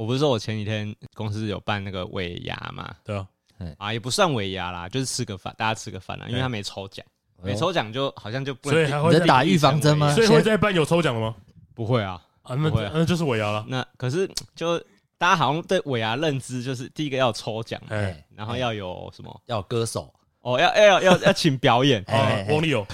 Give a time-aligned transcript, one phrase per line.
[0.00, 2.90] 我不是说我前几天公司有办那个尾牙嘛？
[3.04, 3.26] 对啊，
[3.76, 7.04] 啊，也不算尾牙啦，就是吃个饭，大家吃个饭啦，因为他没抽奖，
[7.42, 8.78] 没抽奖就好像就不能。
[8.78, 10.10] 所以还会在打预防针吗？
[10.14, 11.34] 所以会在办有抽奖的吗？
[11.74, 13.62] 不会啊，啊，那那就是尾牙了。
[13.68, 14.26] 那可是
[14.56, 14.78] 就
[15.18, 19.42] 大家好像对尾牙认知就是第一个要抽奖，哎，然后要有什么？
[19.48, 20.10] 要歌手
[20.40, 22.86] 哦，要要要 要请表演，哎，王力友，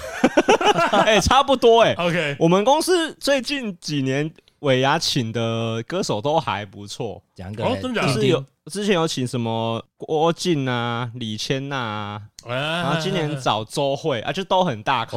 [0.91, 1.95] 哎，差不多哎。
[1.95, 4.29] OK，我们公司最近几年。
[4.61, 15.16] 尾牙请的歌手都还不错，讲个哦，真的就是有之前有请什么郭靖啊、李千娜啊，然后今年找周慧啊，就都很大咖，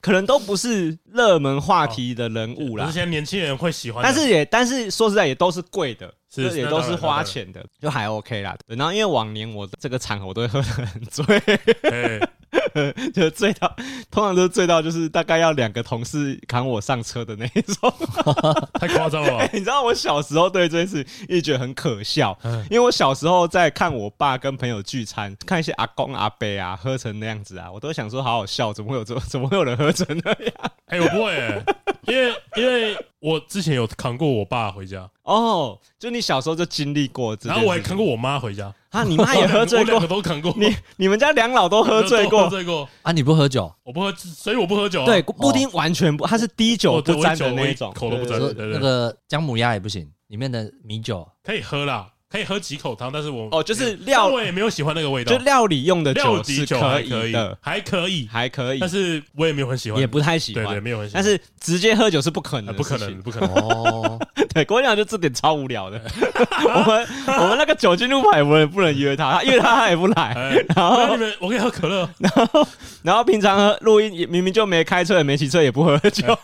[0.00, 2.86] 可能都不是热门话题的人物啦。
[2.86, 8.56] 之前年轻人会喜欢，但是也但是说实在也都是贵的，是也都是花钱的，就还 OK 啦。
[8.66, 11.24] 然后因为往年我这个场合我都会喝得很醉。
[13.12, 13.74] 就醉到，
[14.10, 17.92] 通常都是醉到，就是大概要两个同事扛我上车的那一种，
[18.80, 19.48] 太夸张了。
[19.52, 22.38] 你知道我小时候对这件事一直觉得很可笑，
[22.70, 30.54] 因为我小时候在看我爸跟朋友聚餐，看一些阿公阿伯啊喝成那样子啊，我都想说好好笑，怎么会有这怎么会有人喝成那样？
[30.86, 31.64] 哎，我不会、欸，
[32.06, 38.74] 因为因为我之前有扛过我爸回家哦，就你小时候就经历过，然后我还扛过我妈回家。
[38.90, 39.04] 啊！
[39.04, 40.54] 你妈也喝醉过， 我两个都扛过。
[40.56, 43.12] 你你们家两老都喝醉过，喝醉过啊！
[43.12, 45.04] 你不喝酒，我不喝，所以我不喝酒。
[45.04, 48.40] 对，布丁完全不，他是滴酒不沾的那一种，口都不沾。
[48.56, 52.08] 那个姜母鸭也不行，里面的米酒可以喝啦。
[52.30, 55.32] 可以喝几口汤，但是我哦，就是料，我也没有喜欢那个味道。
[55.32, 56.42] 就料理用的酒
[56.78, 58.78] 可以的，还可以，还可以。
[58.78, 61.22] 但是我也没有很喜欢，也不太喜欢，对对，没有很喜欢。
[61.22, 63.48] 但是直接喝酒是不可能，不可能，不可能。
[63.54, 64.20] 哦，
[64.58, 66.00] 对，跟就这点超无聊的。
[66.74, 70.64] 我们我们那个酒精路牌，我也不能约他，他约他他也不来。
[70.74, 72.08] 然后你们，我可以喝可乐。
[72.18, 72.66] 然后
[73.02, 76.36] 然后平常喝录音，明明就没开车也没骑车，也不喝酒。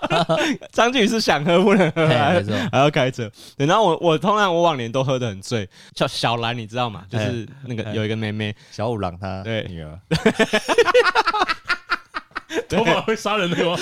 [0.72, 2.06] 张俊宇是想喝不能喝，
[2.72, 3.30] 还要开车。
[3.58, 5.68] 对，然后我我通常我往年都喝的很醉。
[5.94, 7.02] 叫小兰，你知道吗？
[7.10, 9.98] 就是那个有一个妹妹小五郎，她对女儿，
[12.68, 13.76] 头发会杀人的吗？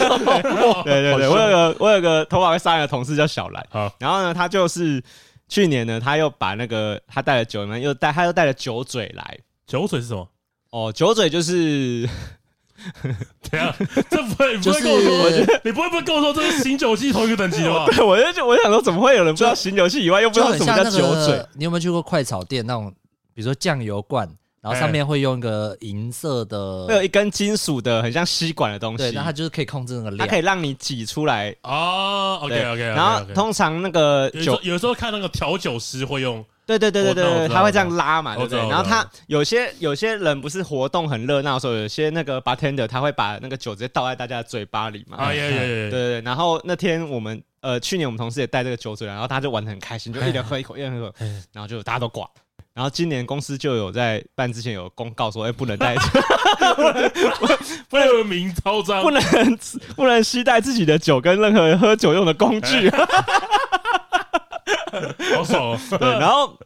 [0.85, 3.67] 对对对， 我有个我有个头发会杀人的同事叫小兰。
[3.99, 5.03] 然后呢，他就是
[5.49, 9.39] 去年呢，他又把那个他带了酒呢，又带他又带了酒嘴来。
[9.67, 10.29] 酒嘴是什么？
[10.71, 12.09] 哦，酒嘴就是。
[13.51, 13.75] 对啊，
[14.09, 17.87] 这不会， 不会跟我说，你不会不会跟我说这是醒酒器同一个等级的吧？
[17.91, 21.45] 对，我就我想说，怎么会有人不知道醒酒器以外，又不知道什么叫酒嘴？
[21.55, 22.89] 你有没有去过快炒店那种，
[23.35, 24.29] 比如说酱油罐，
[24.61, 28.99] 然后上面会用一个银色的，会有一根金属的，很像吸管的东西。
[28.99, 31.55] 对，那它就是可以控制那个量，它可以让你挤出来。
[31.63, 32.83] 哦，OK OK。
[32.83, 36.45] 然后通常那个酒，有时候看那个调酒师会用。
[36.67, 38.59] 对对对对对，他会这样拉嘛，对不对？
[38.69, 45.17] 然后他有些有些人不是活动很热闹的时候，有些那个 bartender 他会把那个酒直接倒在大家的嘴巴里嘛。
[45.17, 45.91] 啊耶耶耶！
[45.91, 46.21] 对对。
[46.21, 51.15] 然后那天我们呃去年我们同事也带这个酒嘴来，然后他就玩的很开心，就一人喝一口，一人喝一口，
[51.55, 52.29] 然后就大家都挂。
[52.79, 55.97] 然后今年公司就有在办之前有公告说，哎，不能带，
[56.79, 57.11] 不能
[57.89, 59.21] 不能明超张，不能
[59.97, 62.89] 不能携带自己的酒跟任何喝酒用的工具。
[65.35, 65.79] 好爽哦！
[65.99, 66.57] 对，然后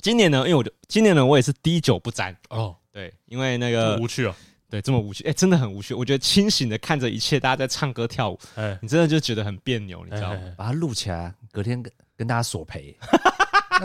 [0.00, 2.74] 今年呢，因为我就今年呢，我也是滴酒不沾哦。
[2.90, 4.34] 对，因为那个无趣哦，
[4.70, 5.92] 对，这么无趣，哎，真的很无趣。
[5.92, 10.40] 我觉得清醒的看着一切，大家在唱歌跳舞，哎，你真的就觉得很别扭，你知道吗？
[10.56, 12.96] 把它录起来，隔天跟跟大家索赔。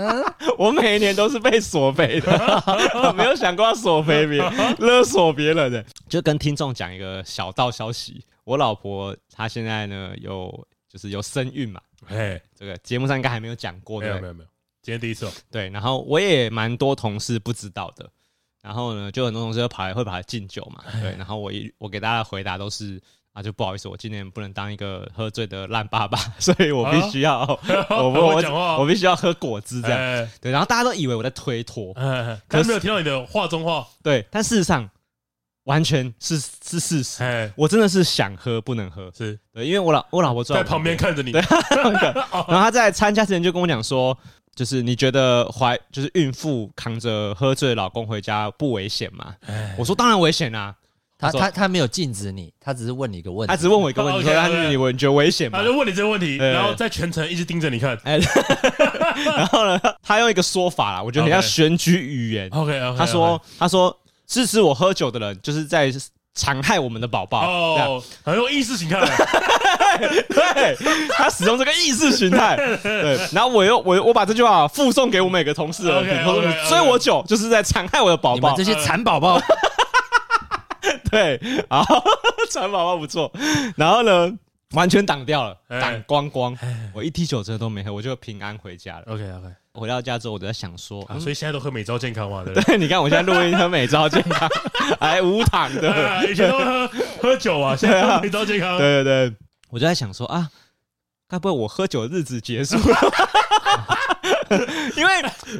[0.57, 5.83] 我每一年都是被索赔的， 没有想过要索赔别人， 勒索别人的。
[6.07, 11.81] 就跟听众讲一个小道消息，我老婆她现在呢有就是有身孕嘛。
[12.07, 14.49] 哎，这个节目上应该还没有讲过，没有没有没有，
[14.81, 15.29] 今天第一次。
[15.51, 18.09] 对，然后我也蛮多同事不知道的，
[18.61, 23.01] 然后呢，就很多同事会跑来会跑来敬酒嘛，对，然后我一我给大家的回答都是
[23.37, 27.41] 啊，就不好意思，我今年不能当一个喝醉的烂爸爸， 所以我必须要
[27.89, 31.93] 我我我必须要喝果汁这样，对，然后大家都以为我在推脱，
[32.47, 34.89] 可是没有听到你的话中话，对，但事实上。
[35.67, 41.41] 完全是是事实，我真的是想喝不能喝，是对，因为我老我老婆坐在旁边看着你，对，
[42.21, 44.17] 然后她在参加之前就跟我讲说，
[44.55, 49.35] 就是你觉得怀就是孕妇扛着喝醉的老公回家不危险吗？
[49.77, 50.73] 我说当然危险啊，
[51.17, 55.59] 他他他没有禁止你，他只是问你一个问题，他只问我一个问题，说他你你觉得危险吗？
[55.59, 58.19] 他就问你这个问题，然后在全程一直盯着你看，哎
[59.35, 63.97] 然后呢，他用一个说法啦，我觉得很像选举语言 OK OK，他说他说。
[64.29, 65.89] 支持我喝酒的人，就是在
[66.33, 67.49] 残害我们的宝宝。
[67.49, 68.99] 哦，很有意识形态。
[70.27, 70.75] 对，
[71.15, 72.57] 他使用这个意识形态。
[72.83, 75.83] 对，然后我又我我把这句话附送给我每个同事。
[75.83, 78.53] 你追我酒就是在残害我的宝宝。
[78.53, 79.41] 这些残宝宝。
[81.09, 81.39] 对，
[81.69, 82.03] 然后
[82.49, 83.31] 残宝宝不错。
[83.75, 84.31] 然后呢，
[84.71, 86.57] 完全挡掉了，挡光光。
[86.93, 89.03] 我一滴酒真都没喝，我就平安回家了。
[89.07, 92.43] OK OK，回到家之后，我就在想说，所以现在都喝美招健康嘛？
[92.53, 94.49] 对，你看我现在录音喝美招健康，
[94.99, 96.25] 还无糖的。
[96.29, 96.89] 以前都喝
[97.21, 98.77] 喝酒啊，现在喝美招健康。
[98.77, 99.37] 对对对，
[99.69, 100.49] 我就在想说啊，
[101.27, 102.97] 该不会我喝酒的日子结束了？
[104.95, 105.11] 因为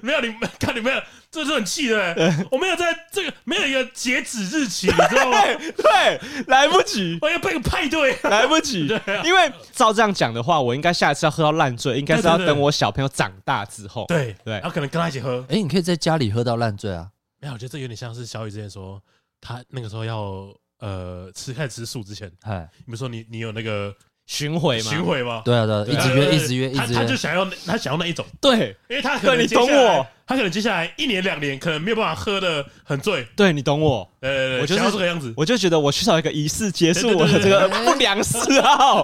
[0.02, 2.16] 没有你，看你没有， 这是很气的。
[2.52, 5.38] 我没有在这个没有一个截止日期， 你知道吗？
[5.76, 8.88] 对，来不及，我要办个派对，来不及。
[9.24, 14.06] 因为照这样讲的话，我应该下一次要喝到烂醉，应该是要等我小朋友长大之后。
[14.08, 15.46] 对对，然后可能跟他一起喝。
[15.50, 17.10] 哎，你可以在家里喝到烂醉啊？
[17.40, 19.02] 没有，我觉得这有点像是小雨之前说，
[19.40, 20.48] 他那个时候要
[20.80, 23.96] 呃吃开始吃素之前，哎，比如说你你有那个。
[24.28, 27.00] 巡回嘛，巡回嘛，对啊，对，一直约，一直约，一直约。
[27.00, 39.02] 他就想要，他想要那一种，对，因为他可能你懂我，他可能接下来一年两年可能没有办法喝的很醉，对你懂我，呃，我就是这个样子，我就觉得我缺少一个仪式结束我的这个不良嗜好，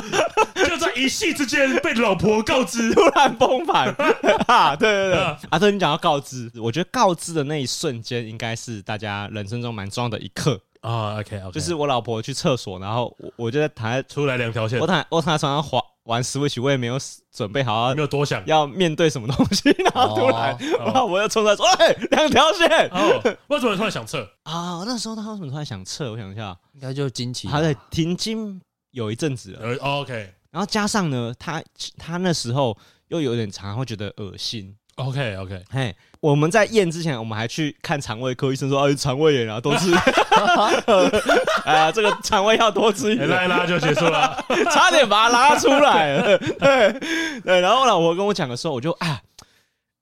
[0.56, 3.94] 就在一夕之间被老婆告知，突然崩盘。
[4.48, 4.74] 啊！
[4.74, 10.58] 对对对，阿特，你讲要告知，我觉得告知的那一瞬间应该是大家人生中蛮重要的一刻。
[10.82, 16.98] 啊、oh，OK OK，就是我老婆去厕所，然后我我就在躺在出来两条线，我躺我躺在床上滑玩 Switch，我也没有
[17.32, 20.80] 准备好， 没有多想要面对什么东西， 然后突然，oh, oh.
[20.88, 22.88] 然后我又冲出来说：“哎，两条线。
[22.88, 24.82] Oh, ”为什么突然想撤啊？
[24.84, 26.10] 那时候他为什么突然想撤？
[26.10, 29.76] 我想一下，应该就惊奇，他在停经有一阵子了。
[29.76, 31.62] Uh, OK，然后加上呢，他
[31.96, 32.76] 他那时候
[33.06, 34.76] 又有点常会觉得恶心。
[34.96, 39.92] OK OK，嘿，我们在验之前，我们还去看肠胃科医生说，啊，肠胃炎啊，多吃，
[41.66, 46.12] 哎呀，这个肠胃要多吃一点，拉一拉就结束了， 差点把它拉出来。
[46.22, 47.60] 了，对对。
[47.60, 49.20] 然后我老婆跟我讲的时候，我就啊，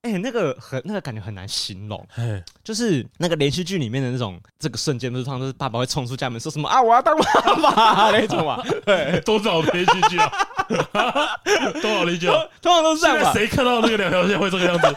[0.02, 2.06] 哎、欸，那个很那个感觉很难形容，
[2.62, 10.30] 就是那个连续剧里面的那种这个瞬间，不是通常都是爸爸会冲出家门说什么啊，我要当妈妈那种嘛，对，多少连续剧啊。
[11.80, 12.26] 多少理解？
[12.62, 13.32] 通常都是这样吧？
[13.32, 14.96] 谁看到那个两条线会这个样子？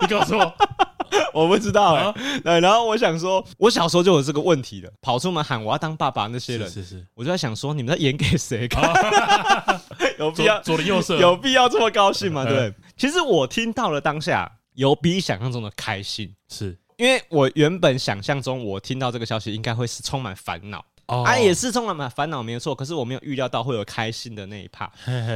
[0.00, 0.54] 你告诉我，
[1.34, 2.40] 我不知道哎、欸。
[2.40, 8.82] 对，然后我想说，我小时候就有这个问题了，跑出门喊我要当爸爸那些人，是是，是，我就在想说，你们在演给谁看？
[10.18, 12.44] 有必要左邻右舍，有必要这么高兴吗？
[12.44, 20.84] 对，其实我听到了当下，有比想象中的开心，是因为我原本想象中，我听到这个消息应该会是充满烦恼。
[21.10, 21.26] Oh.
[21.26, 22.74] 啊，也是充满了烦恼，没有错。
[22.74, 24.84] 可是我没有预料到会有开心的那一趴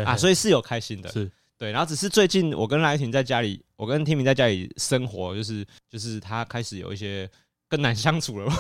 [0.05, 1.73] 啊，所以是有开心的，是对。
[1.73, 7.27] 然后只是最近我跟赖婷在家里，我跟天明在家里生活，就是就是他开始有一些
[7.69, 8.53] 更难相处了，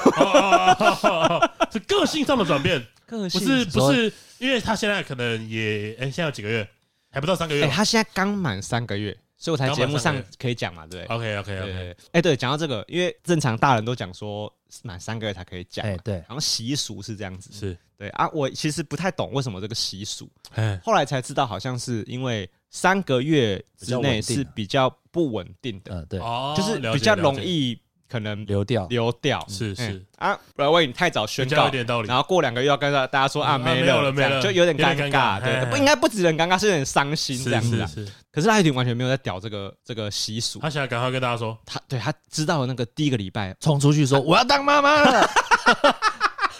[1.70, 2.82] 是个性上的转变。
[3.04, 6.66] 个性不是不是，因为他现在可能也哎、欸，现在有几个月，
[7.10, 7.68] 还不到三个月。
[7.68, 9.14] 他现在刚满三个月。
[9.36, 11.90] 所以我才节目上可以讲嘛，对不对？OK OK OK。
[11.90, 14.50] 哎、欸，对，讲到这个，因为正常大人都讲说
[14.82, 17.76] 满三个月才可以讲，哎，对，然后习俗是这样子，是。
[17.96, 18.28] 对啊。
[18.32, 26.18] 我其实不太懂为什么这个习俗，哎，后来才知道，好像是因为三个月之内是比较不稳定的，嗯，对，
[26.56, 27.78] 就是比较容易。
[28.12, 29.42] 可能流掉，流掉。
[29.48, 30.04] 是是。
[30.18, 31.70] 啊，不然万一你太早宣告，
[32.06, 37.78] 然后过两个月要跟大家说啊没了没了，就有点尴尬，对，不应该不止很尴尬，是有点伤心这样子。
[37.86, 45.28] 是是，可是赖廷完全没有在屌这个这个习俗，他现在赶快跟大家说，他对他知道了那个第一个礼拜冲出去说我要当妈妈了。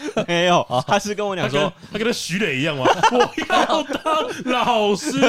[0.27, 2.85] 没有，他是跟我讲说，他跟他徐磊一样吗？
[3.13, 3.19] 我
[3.49, 5.21] 要当老师。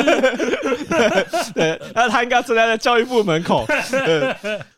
[1.53, 3.65] 对，那他应该站在教育部门口。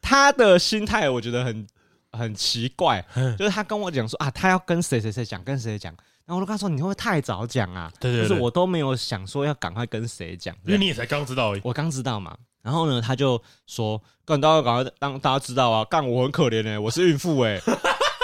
[0.01, 1.67] 他的心态我觉得很
[2.11, 3.03] 很奇怪，
[3.37, 5.93] 就是他跟我讲说啊，他要跟谁谁谁讲，跟谁讲。
[6.25, 7.91] 然后我就跟他说，你会不会太早讲啊？
[7.99, 12.35] 对对，就是我都没有想说要赶快跟谁讲，因为你也才刚知道而已，我刚知道嘛。
[12.63, 17.61] 然后呢，他就说，赶到赶快让大家知道啊，干我很可怜哎，我是孕妇哎。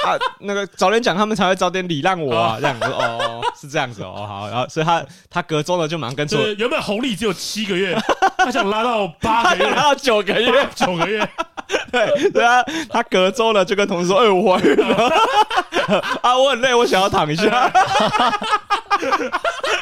[0.06, 7.96] 啊，那个早点讲，他们才会早点礼让我啊，这样子哦，是这样子哦，好，然后所以他他隔周了就马上跟说，原本红利只有七个月，
[8.38, 11.28] 他想拉到八个月，拉到九个月，九个月，
[11.92, 15.10] 对对啊，他隔周了就跟同事说，哎，我怀孕了，
[16.22, 17.72] 啊，我很累，我想要躺一下。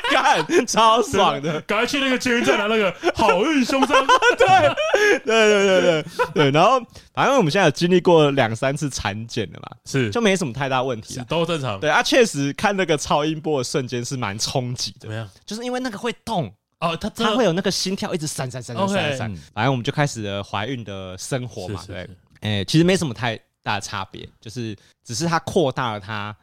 [0.13, 4.05] 干超爽的，赶快去那个捷运站拿那个 好运胸章。
[4.37, 6.51] 对，对对对对对。
[6.51, 6.79] 然后，
[7.13, 11.79] 反正我们现在有经历过两三次产检了嘛，是就没什么太大问题，都正常。
[11.79, 14.97] 对啊，确实看那个超音波的瞬间是蛮冲击的。
[15.01, 15.29] 怎么样？
[15.45, 19.35] 就是因为那个会动哦，它它会有那个心跳一直闪闪闪闪闪闪。
[19.53, 22.09] 反正我们就开始了怀孕的生活嘛，对。
[22.41, 26.35] 哎，其实没什么太大的差别，就是只是它扩大了它。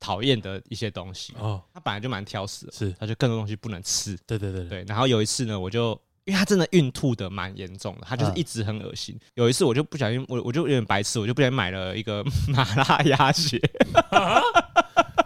[0.00, 4.16] 讨厌的一些东西哦，他本来就蛮挑食的，是，他就更多东西不能吃。
[4.26, 4.84] 对对对对。
[4.86, 5.90] 然后有一次呢，我就
[6.24, 9.14] 因为他真的孕吐的蛮严重的，他就是一直很恶心。
[9.14, 13.60] 嗯、有一次我就不小心，我我就有点白痴，我就不小心买了一个 麻辣鸭血。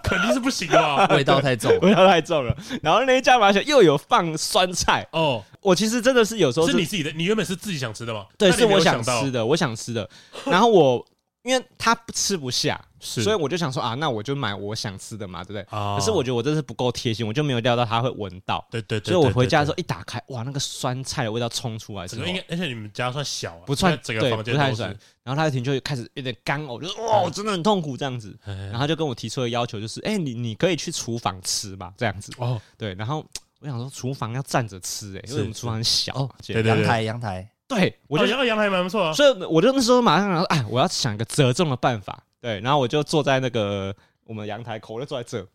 [0.03, 2.55] 肯定是不行的， 味道太重，味道太重了。
[2.83, 8.27] 然后那一家麻辣又有放酸菜哦，我其实真的是有时候是你自己的，你原本是自己想吃的吗？
[8.37, 10.07] 对，是我想吃的，我想吃的。
[10.45, 11.07] 然后我
[11.43, 12.81] 因为他吃不下。
[13.05, 15.67] 所以我就想说啊，那我就买我想吃的嘛，对不对？
[15.77, 18.65] 哦、可是我觉得我这是不够贴心，我就没有料到他会闻到。
[18.71, 22.07] 对对，对，所以我回家的时候一打开，哇，那个酸菜的味道冲出来。
[22.07, 24.97] 整个应该，而且你们家算小，啊，不算整个房间不太算。
[25.25, 28.39] 然后他一听就开始有点干呕，就是哇，真的很痛苦这样子。
[28.45, 32.31] 然后就跟我提出了要求，就是哎，你你可以去厨房吃嘛，这样子。
[32.39, 32.95] 哦，对。
[32.95, 33.27] 然后
[33.59, 36.15] 我想说，厨房要站着吃，哎，因为我们厨房很小。
[36.15, 37.49] 哦，对对对，阳台阳台。
[37.69, 39.13] 对，我觉得阳台蛮不错啊。
[39.13, 42.23] 所以我就那时候马上说，哎，我要想一个折中的办法。
[42.41, 45.47] 对，然后我就坐在那个我们阳台口，我就坐在这，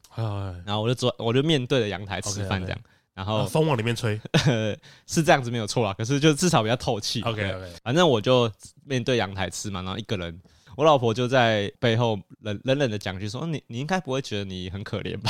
[0.65, 2.79] 然后我就坐，我就面对着阳台吃饭这样，
[3.13, 4.19] 然后风往里面吹，
[5.05, 7.21] 是这样子没有错啦，可是就至少比较透气。
[7.23, 8.49] OK OK，反正我就
[8.85, 10.39] 面对阳台吃嘛，然后一个人，
[10.77, 15.29] 我老婆就在背后冷冷冷的讲句说：“你你应该不会觉得你很可怜吧？”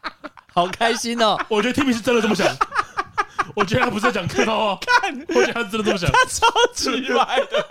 [0.52, 1.38] 好开心哦！
[1.48, 2.44] 我觉得 Timmy 是真的这么想。
[3.54, 6.10] 我觉得他不是在讲客套话， 看，我觉得他真的这么想。
[6.10, 7.66] 他超奇怪的，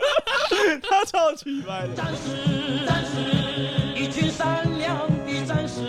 [0.90, 1.88] 他超奇怪的。
[1.96, 3.20] 战士，战士，
[3.96, 5.89] 一群善良的战士，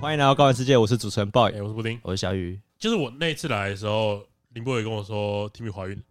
[0.00, 2.58] 欢迎来到高玩世界，我是主持人 boy，我是布丁，我是小雨。
[2.78, 6.02] 就是我那次来的时候，林波也跟我说 Timmy 怀孕，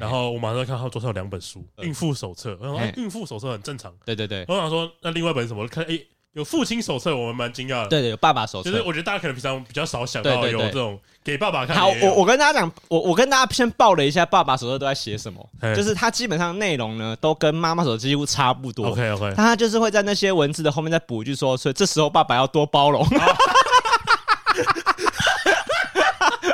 [0.00, 2.58] 然后我马上看他桌上有两本书，孕妇手册。
[2.62, 4.46] 然后孕妇手册很正常，对对对。
[4.48, 5.64] 我想说，那另外一本是什么？
[5.64, 6.00] 我看，哎，
[6.36, 7.88] 有父亲手册，我们蛮惊讶的。
[7.88, 8.70] 对对，有爸爸手册。
[8.70, 11.74] 就是我觉得大家可能平常比较少想到有这种给爸爸看。
[11.74, 15.42] 好，我我跟大家讲，我我跟大家先报了一下爸爸手册都在写什么，
[15.74, 18.88] 就是他基本上内容呢都跟妈妈手册几乎差不多。
[18.88, 23.02] OK OK，他就是会在那些文字的后面再补一句说，所以这时候爸爸要多包容。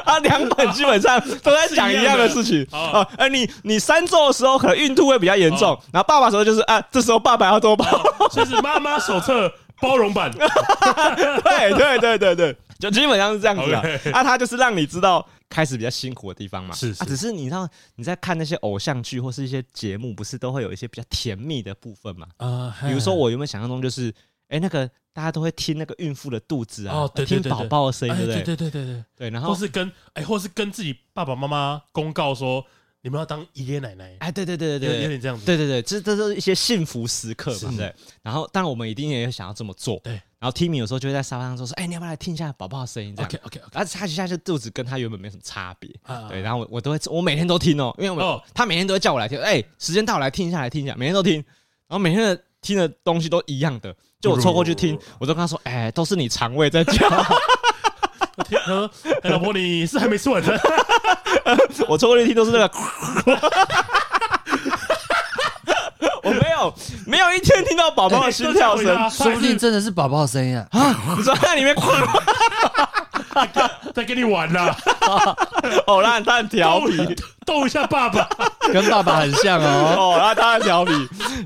[0.04, 3.04] 啊，两本基本上都在讲一样的事情啊。
[3.16, 9.50] 哎，你你三周的时候可能孕吐会比较严重，然后爸爸说就是啊，这时候爸爸要多包容，这是妈妈手册
[9.82, 10.30] 包容版。
[10.32, 13.82] 对对对对对，就基本上是这样子啊。
[14.14, 16.74] 啊，他就是让你知道开始比较辛苦的地方嘛。
[16.74, 22.28] 是啊，只是你知道你在看那些偶像剧或是一些节目，不是都会有一些比较甜蜜的部分嘛？
[22.38, 24.14] 啊，比如说我有没有想象中就是。
[24.48, 28.42] 哎，那个大家都会听那个孕妇的肚子啊，听宝宝的声音，对不对？
[28.42, 29.30] 对对对对对。
[29.30, 32.62] 然后或是跟哎，或是跟自己爸爸妈妈公告说，
[33.02, 34.16] 你们要当爷爷奶奶。
[34.20, 35.44] 哎，对对对对对，有点这样子。
[35.44, 37.92] 对对对，这这是一些幸福时刻嘛，对。
[38.22, 39.98] 然后，当然我们一定也想要这么做。
[40.04, 40.12] 对。
[40.38, 43.28] 然后 Timmy 有时候就会在沙发上说：“说，哎，你要不要来听一下宝宝的声音？”这样。
[43.28, 43.70] OK OK OK。
[43.72, 45.90] 然后他其实现在肚子跟他原本没什么差别。
[46.28, 46.40] 对。
[46.40, 49.36] 然后我我都会，我每天都听哦，因为我他每天都会叫我来听。
[49.40, 51.34] 哎，时间到，来听一下，来听一下，每天都听。
[51.88, 53.94] 然后每天的听的东西都一样的。
[54.20, 56.92] 就我凑过去听，我都跟他说：“哎，都是你肠胃在叫。”
[58.36, 58.90] 我听，他说
[59.24, 60.58] ：“老婆，你是还没吃晚餐？”
[61.88, 62.70] 我抽过去听，都是那个。
[66.22, 66.32] 我
[66.62, 66.74] 没有，
[67.06, 70.66] 没有一天听到宝宝的心跳声，说不定真的是宝宝的声音啊！
[71.16, 71.74] 你说 在里面，
[73.94, 74.60] 在跟你玩呢。
[75.86, 76.96] 哦，那他很调皮，
[77.44, 78.28] 逗一下爸爸，
[78.72, 79.94] 跟爸爸很像哦。
[79.96, 80.92] 哦，那他很调皮，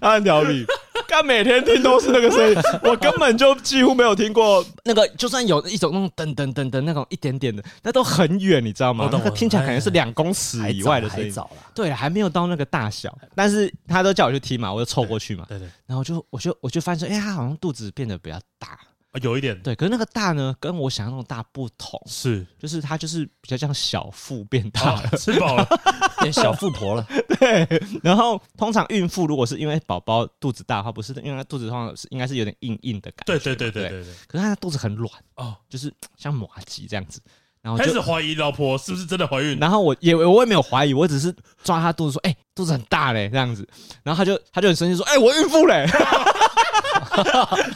[0.01, 0.65] 他很调皮。
[1.09, 9.09] 他每天听都是那个声音，我根本就几乎没有听过那个，就算有一种那种噔噔噔噔那种一点点的，那都很远，你知道吗？
[9.13, 11.33] 那个听起来可能是两公尺以外的声音。
[11.75, 15.47] 对，还没有到那个大小，但是他都叫我去听嘛，我就凑过去嘛。
[15.49, 15.69] 对对。
[15.87, 18.79] 然后就我就我就发现，哎，他好像肚子变得比较大。
[19.23, 25.67] 有一点对，可是那个大呢，跟我想象中的大不同，是就是它就是比较像小腹变大了，吃饱了
[26.21, 27.07] 变小富婆了。
[27.41, 27.67] 对，
[28.03, 33.25] 然后通常孕妇如果是因为宝宝肚子大的话，不是因为她肚子上是应该是有点硬硬的感觉。
[33.25, 34.15] 对对对对对对。
[34.29, 37.19] 可是她的肚子很软哦，就是像麻吉这样子。
[37.63, 39.59] 然后开始怀疑老婆是不是真的怀孕。
[39.59, 41.35] 然后我也我也没有怀疑，我只是
[41.65, 43.65] 抓她肚子说：“哎，肚子很大嘞。”这样子。
[44.03, 45.87] 然后他就他就很生气说：“哎，我孕妇嘞。”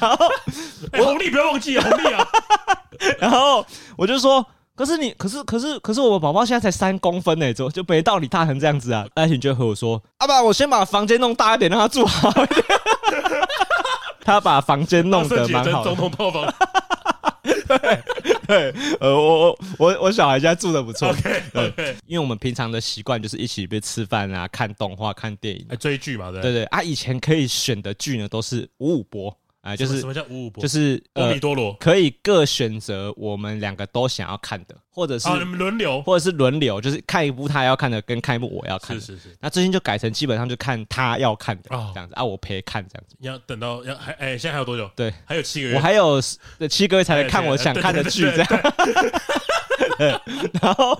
[0.00, 0.28] 然后
[0.98, 2.26] 我红利不要忘记红利啊！
[3.18, 3.64] 然后
[3.96, 4.44] 我就说，
[4.74, 9.06] 可是你，可是，可是，可是我宝宝现在才三公分呢，就就没道理大成这样子啊！
[9.14, 12.64] 爱情就和我说，阿爸，我先把房间弄大一点，让他住好一点。
[14.22, 16.52] 他把房间弄得蛮好，总统套房。
[17.78, 18.00] 对
[18.72, 21.08] 对，呃，我我我我小孩现在住的不错。
[21.08, 26.64] OK，因为我们平常的习惯就是一起边吃饭啊，看动画、看电影、追剧嘛，对对对。
[26.64, 29.02] 啊，以前可以选的剧呢，都是五五
[29.62, 29.70] 波。
[29.70, 30.62] 啊，就是什么叫五五波？
[30.62, 39.00] 就是阿弥多罗可以各选择我们两个都想要看的，或者是轮流，或者是轮流，就是看一部他要看的，跟看一部我要看的。
[39.00, 39.36] 是是是。
[39.40, 43.16] 那最近就改成基本上就看他要看的这样子啊，我陪看这样子。
[43.20, 44.90] 要等到要还哎，现在还有多久？
[44.96, 45.76] 对，还有七个月。
[45.76, 46.20] 我还有
[46.70, 48.48] 七个月才能看我想看的剧这样。
[50.60, 50.98] 然后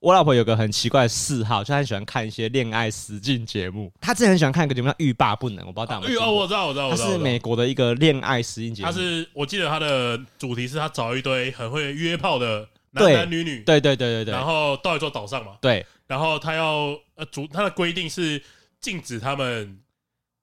[0.00, 3.92] 我老婆有个很奇怪的嗜好，就很喜欢看一些恋爱实境节目。
[4.00, 6.22] 她之前很喜欢看一个节目叫《欲罢不能》，我不知道大家有没有。
[6.22, 8.86] 哦，我知道，我知道，它是美国的一个恋爱实境节目。
[8.86, 18.42] 它是我记得它的主题是他找一堆很会约炮的男男女女，对对对对对，然后到一座岛上嘛，对，然后他要呃主他的规定是
[18.80, 19.78] 禁止他们。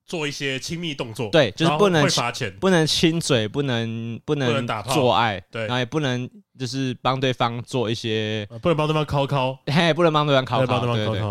[0.05, 4.93] 做一些亲密动作，对，就是不能罚钱，不能亲嘴，不能不能打炮。
[4.93, 6.29] 做爱，对，然后也不能
[6.59, 11.21] 就是帮对方做一些，不能帮对方敲敲，嘿，不能帮对方敲敲，对对，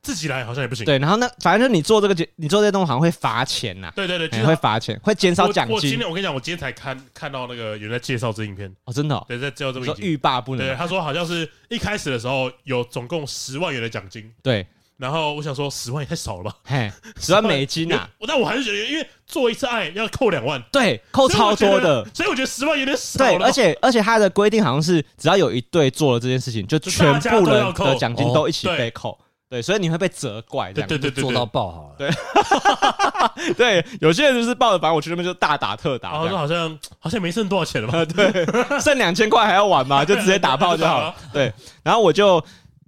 [0.00, 0.84] 自己来好像也不行。
[0.84, 5.74] 对，然后呢，反正就你做这个节，你做这些东西好像会罚钱呐，对对对，会罚钱，会减少奖金。
[5.74, 10.66] 我今天我跟你讲，我今天才看看到那个有人在介绍这影片，哦，真的，对，在介绍这部影片，欲罢不能。
[10.66, 14.64] 对，他说好像是一开始的时候有总共十万元的奖金，对。
[14.96, 16.54] 然后我想说，十万也太少了吧？
[16.64, 18.08] 嘿，十万美金啊！
[18.28, 23.38] 但我还是觉得，因为做一次爱要扣两万，对，扣超多的，所以我觉得十万有点少了。
[23.38, 29.18] 对，而且而且他的规定好像是，只要有一对做了这件事情，就全部人的奖金都一起被扣。
[29.50, 31.94] 对，所以你会被责怪，这样对对对，做到爆好了。
[31.98, 36.10] 对，对，有些人就是抱着，反正我去那边就大打特打。
[36.10, 38.04] 好像好像好像没剩多少钱了吧？
[38.14, 40.04] 对，剩两千块还要玩嘛？
[40.04, 41.14] 就直接打爆就好了。
[41.34, 42.40] 对，然后我就。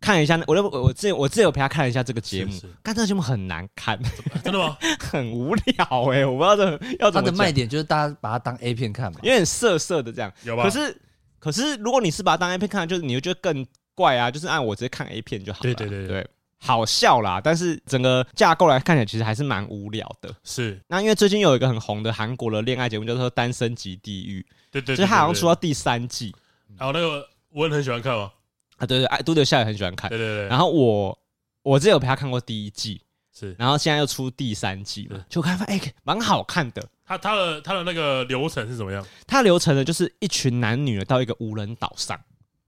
[0.06, 3.98] 看一下，我我我自己我自己有陪他看了一下这个节目，但这个节目很难看，
[4.44, 4.78] 真的吗？
[5.00, 6.70] 很无聊哎，我不知道这
[7.00, 7.22] 要怎么。
[7.22, 10.32] 它的卖点就是大家把它当 A 片看嘛，有点色色的这样。
[10.44, 10.62] 有吧？
[10.62, 10.96] 可是
[11.40, 15.62] 可是如果你是把它当 A 片看，就是你就觉得更怪啊，就是按我直接看 A 片就好了。
[15.62, 20.32] 对对对对，好笑啦，但是整个架构来看起来其实还是蛮无聊的。
[20.44, 20.80] 是。
[20.86, 26.32] 那因为最近有一个很红的韩国的恋爱节目，叫做《单身级地狱》，对对，就是他好像出到第三季。
[26.78, 28.30] 然后那个我也很喜欢看吗？
[28.76, 30.48] 啊，对对，爱都德夏也很喜欢看，对对对。
[30.48, 31.18] 然后我
[31.62, 33.00] 我之前有陪他看过第一季，
[33.34, 36.86] 是，然后现在又出第三季了，就看发现哎，蛮好看的。
[37.04, 39.04] 他他的他的那个流程是怎么样？
[39.26, 42.20] 他流程呢，就是一群男女到一个无人岛上，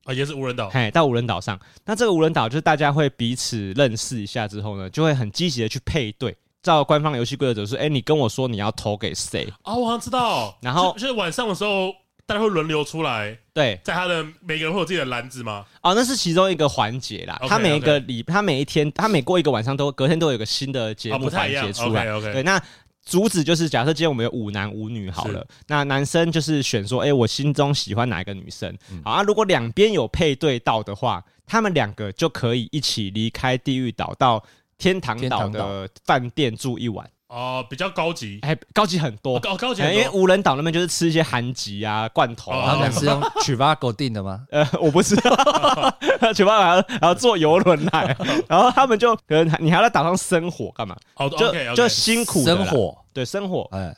[0.04, 1.60] 啊，也是无人岛，嘿，到无人岛上。
[1.84, 6.36] 那这个无人岛就是大家会彼此认识一下之后呢，就会很积极的去配对。
[6.62, 9.46] 照官方游戏规则是，哎，你跟我说你要投给谁？
[9.64, 10.56] 哦，我好像知道。
[10.62, 11.92] 然后就是晚上的时候。
[12.28, 15.64] 大家会轮流出来，对，在他的每个人会有自己的篮子吗？
[15.82, 17.40] 哦，那是其中一个环节啦。
[17.48, 22.04] 他每一个礼，他每一天，他每过一个晚上都隔天都有一个新的节目环节出来。
[22.20, 22.62] 对，那
[23.02, 28.76] 主旨就是假设今天我们有五男五女好了，那男生就是选说，哎，我心中喜欢哪一个女生？
[29.02, 34.44] 好啊，如果两边有配对到的话，他们两个就可以一起离开地狱岛到
[34.76, 37.10] 天堂岛的饭店住一晚。
[37.28, 42.72] 哦，比较高级，哎，高级很多，高高级，因为无人岛那边就是吃一些韩籍啊、罐头啊。
[42.72, 44.40] 他们是用曲巴狗定的吗？
[44.50, 45.98] 呃，我不知道，
[46.34, 48.16] 曲巴还要还要坐游轮来，
[48.48, 50.96] 然后他们就可能你还要在岛上生火干嘛？
[51.16, 53.94] 哦，就就辛苦生火，对，生火，哎。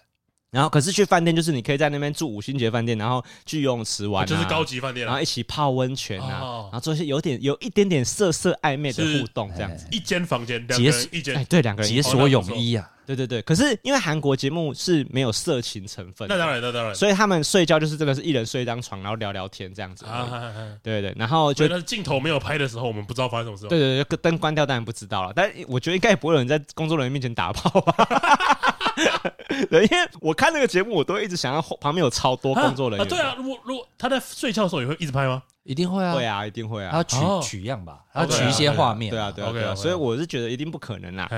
[0.51, 9.87] 然后，可是去饭店就是你可以在那边住五星级饭店，然后去游泳池玩，就是高级饭店，然后一起泡温泉啊，然后做一些有点有一点点色色暧昧的互动，这样子。
[9.91, 13.41] 一间房间，两个人一间，哎，对，两个人解锁泳衣啊，对对对。
[13.43, 20.05] 可是因为韩国节目是没有色情成分，那当然，那当然，所以他们睡觉就是真的是一人睡一张床，然后聊聊天这样子。
[20.05, 23.69] 啊对对，然后就镜头没有拍的时候，我们不知道发生什么事。
[23.69, 28.67] 对对对，灯关掉当然不知道了，但我觉得应该也不会有人在工作人员面前打炮吧。
[29.69, 33.09] 对，因为我看那个节目，我都一直想要旁边有超多工作人员。
[33.09, 35.43] 对啊，如果如果他在睡觉的时候也会一直拍吗？
[35.65, 36.91] 一定会啊，会啊，一定会啊。
[36.91, 39.11] 他取取样吧，他取一些画面。
[39.11, 39.75] 对啊，对啊，对啊。
[39.75, 41.29] 所以我是觉得一定不可能啦。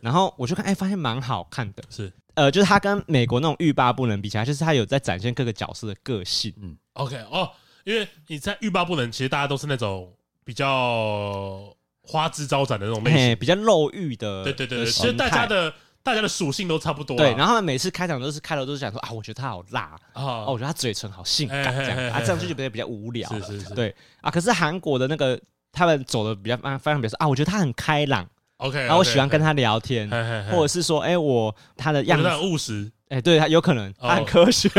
[0.00, 1.82] 然后我就看，哎，发现蛮好看的。
[1.90, 6.52] 是，呃，就是他跟美国那种欲罢不能比起来，就是他有在展现各个角色的个性。
[6.60, 7.50] 嗯，OK，哦，
[7.84, 10.10] 因为你在欲罢不能，其实大家都是那种
[10.44, 14.42] 比较花枝招展的那种类型，比较露欲的。
[14.42, 15.72] 对对对对，其实大家的。
[16.06, 17.30] 大家的属性都差不多，对。
[17.32, 23.28] 然后他们每次开场都是开头都是讲说啊，我觉得他好辣啊，我觉得他嘴唇好性感这样啊，这样就觉得比较无聊。
[23.28, 24.30] 是是是，对啊。
[24.30, 25.38] 可是韩国的那个
[25.72, 28.24] 他们走的比较方方向，比如说啊，我觉得他很开朗
[28.58, 30.08] ，OK，然后我喜欢跟他聊天，
[30.52, 32.28] 或者是说，哎，我他的样子。
[32.28, 34.70] 很务实，哎，对他有可能他很科学，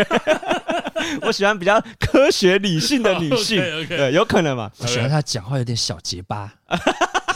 [1.23, 4.71] 我喜欢比较科学理性的女性， 对，有可能嘛。
[4.77, 6.53] 我喜欢他讲话有点小结巴。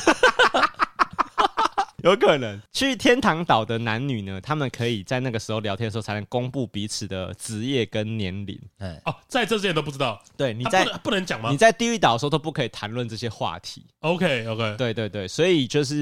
[2.04, 8.60] 有可能去天堂岛的男女呢，他们可以在那个时候聊天的时候才能公布彼此的职业跟年龄。
[8.80, 10.22] 哎，哦，在这之前都不知道。
[10.36, 11.52] 对，你在不能讲吗？
[11.52, 13.86] 你在地狱岛的时候都不可以谈论这些话题。
[14.02, 15.94] OK OK，对对对，所以就是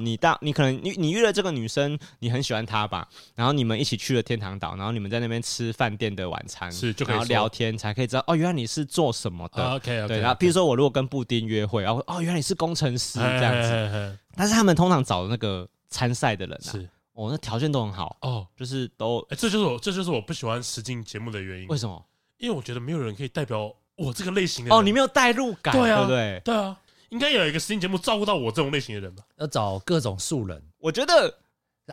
[0.00, 3.08] 你到你可能你你遇了这个女生，你很喜欢她吧？
[3.34, 9.68] 然后你们一起去了天堂岛，然后你们在那边吃饭店的晚餐，是就可以然后聊天才可以知道哦，原来你是做什么的。
[9.72, 14.16] OK OK，对，然后比如说我如果跟布丁约会，然后哦，原来你是工程师这样子。
[14.36, 21.66] 但是他们通常找的那个参赛的人啊，是哦，那条件都很好哦，就是都，哎，这就是我这就是我不喜欢实境节目的原因。
[21.66, 22.00] 为什么？
[22.38, 24.74] 因为我觉得没有人可以代表我这个类型的。
[24.74, 26.40] 哦，你没有代入感，对啊，对不对？
[26.44, 26.78] 对啊，
[27.10, 29.22] 应该有一个实境节目照顾到我这种类型的人吧？
[29.38, 31.38] 要找各种素人，我觉得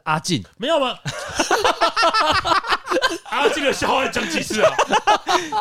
[0.03, 0.97] 阿进没有吗？
[3.29, 4.71] 阿进的笑话讲几次啊？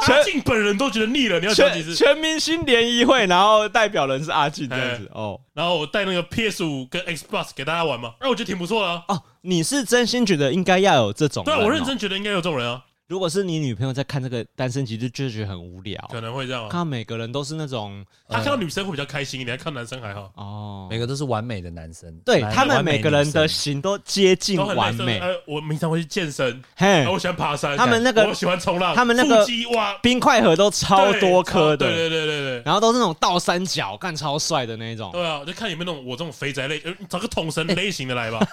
[0.08, 1.94] 阿进本人都觉得腻了，你要讲几次？
[1.94, 5.40] 全明星联谊会，然后代表人是阿进这样子哦。
[5.52, 9.04] 然后我带那个 PS 五跟 Xbox 给大家玩嘛，哎，我觉得挺不错的啊。
[9.08, 11.44] 哦，你是真心觉得应该要有这种？
[11.44, 12.84] 对啊，我认真觉得应该有这种人啊。
[13.08, 16.68] 如果是你女朋友在看这个单身集，就就觉得很无聊，可能会这样。
[16.68, 20.32] 看到每个人都是那种，他看到女生会比较开心一点，看男生还好。
[20.34, 25.20] 哦，每个都是完美的男生，对他们每个人的型都接近完美。
[25.20, 27.76] 呃，我平常会去健身，嘿，我喜欢爬山。
[27.76, 29.46] 他们那个我喜欢冲浪，他们那个
[30.02, 32.62] 冰块盒都超多颗的，对对对对对。
[32.64, 35.12] 然后都是那种倒三角，干超帅的那种。
[35.12, 38.40] 对啊，就看有没有那种我这种肥宅类，找个统神类型的来吧。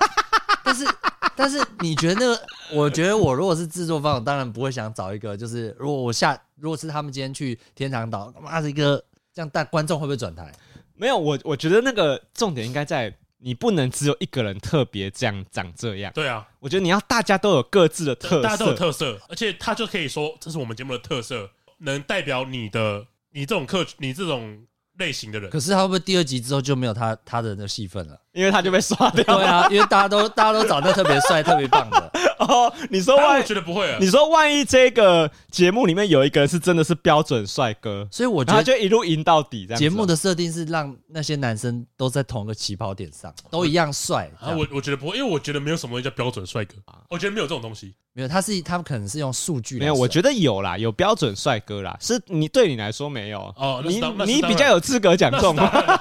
[0.63, 0.85] 但是。
[1.35, 2.41] 但是你觉得那个？
[2.73, 10.53] 我觉得我如果是制作方，我当然不会想找一个，就是如果我下，如果是他们今天去天堂岛，妈的一个这样，但观众会不会转台？
[10.93, 16.11] 没有，我我觉得那个重点应该在你不能只有一个人特别这样长这样。
[16.13, 21.49] 对啊，我觉得你要大家都有各自的特色，大家都有特色，而且他就可以说这是我们节目的特色，
[21.79, 24.67] 能代表你的你这种客你这种。
[24.97, 28.19] 类型的人，可是他会不会第二集之后就没有他他的那个戏份了？
[28.31, 29.39] 因为他就被刷掉了。
[29.39, 32.11] 对啊，因为大家都大家都找那特别帅、特别棒的。
[32.39, 33.97] 哦，你说万一我觉得不会啊？
[33.99, 39.65] 你说万一这个节目里面有一个人是真的是标准帅哥，所以我觉得他就一路赢到底。
[39.65, 44.29] 这样节目的设定是让那些男生都在同一个起跑点上，都一样帅。
[44.39, 47.95] 啊，我我觉得不会，因为我觉得没有什么叫标准帅哥啊，我觉得没有这种东西。
[48.15, 49.79] 没有，他是他们可能是用数据。
[49.79, 53.81] 没有，我觉得有啦，有标准帅哥啦，是你对你来说没有哦。
[53.83, 55.99] 你你比较有资格讲这种话。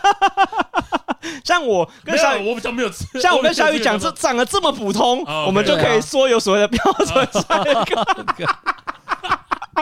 [1.42, 2.92] 像我跟小雨，我比较没有。
[3.18, 8.05] 像我跟小雨讲，这长得这么普通，我们就可以说有所谓的标准帅哥。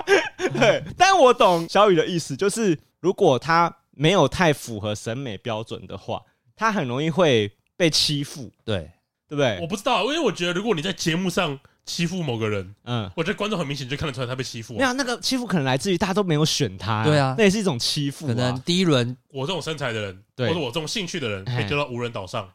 [0.57, 6.23] 对，但我懂小雨的意思，就是如果他没有太符合审美标准的话，
[6.55, 8.53] 他很容易会被欺负。
[8.65, 8.93] 对，
[9.29, 9.59] 对不对？
[9.61, 11.59] 我不知道，因为我觉得如果你在节目上。
[11.85, 14.75] 欺负某个人，嗯，我觉得观众很明显就看得出来他被欺负。
[14.75, 18.27] 没有，那个欺负可能来自于大家都没有选他，对啊，那也是一种欺负。
[18.27, 22.49] 可能第一轮我这种身材的人，或者我这种兴趣的人，被丢到无人岛上，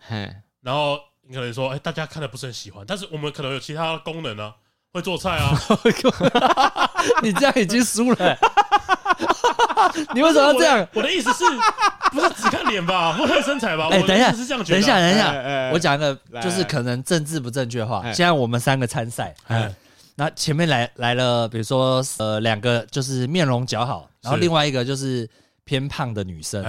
[0.62, 4.56] 然后你可能说，哎，大家看的不是很喜欢，但是我们可能有其他功能啊，
[4.94, 5.58] 会做菜啊。
[7.22, 8.38] 你这样已经输了。
[10.16, 10.88] 你为什么要这样？
[10.94, 11.44] 我的意思是，
[12.12, 13.90] 不是只看脸吧， 不看身材吧？
[13.92, 18.02] 哎，等一下，等一下，等一下，我讲一个就是可能政治不正确的话。
[18.14, 19.36] 现在我们三个参赛，
[20.16, 25.30] 那前面来来了，比如说呃两个就是面容姣好，然后另外一个就是
[25.66, 26.64] 偏胖的女生，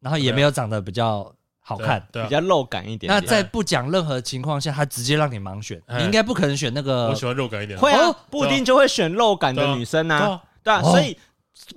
[0.00, 3.12] 然后也没有长得比较好看，比较肉感一点。
[3.12, 7.08] 那在不讲任何情况下，他直接让你盲选，你应该不可能选那个。
[7.08, 11.16] 我喜欢肉感一点，会啊，不一定就会选肉感的女生啊，对啊，所以。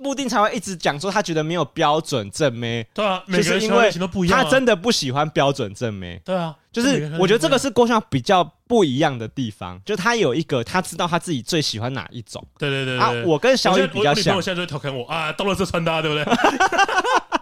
[0.02, 3.90] 布丁才会一直讲说他觉得没有标准正妹，对啊，就是因为
[4.28, 16.24] 他真的不喜欢标准正妹，对啊，就是我觉得这个是郭襄比较不一样的地方，就他有一个他知道他自己最喜欢哪一种，对对对啊，我跟小雨比较像，我现在就会调侃我啊，到了这穿搭对不对？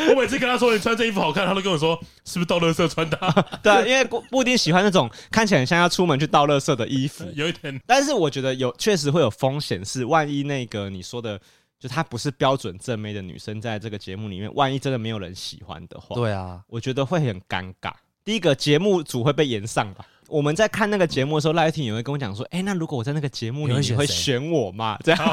[0.14, 3.18] 我每次跟他说你穿这衣服好看，他都跟我说是不是倒垃圾穿搭？
[3.62, 7.80] 对啊，因为布丁喜欢那种看起来很像要出门去倒垃圾的衣服， 有一点。
[7.86, 11.40] 但是我觉得有确实会有风险，是万一那个你说的，
[11.78, 17.92] 就她不是标准正妹的女生，在这个节目里面，万一真的没有人喜欢的话，对啊，我觉得会很尴尬。
[18.24, 20.04] 第一个节目组会被延上吧。
[20.28, 25.18] 我们在看那个节目的时候，赖婷也会跟我讲说：“哎，那如果我在那个节目里，你会选我吗？”这样，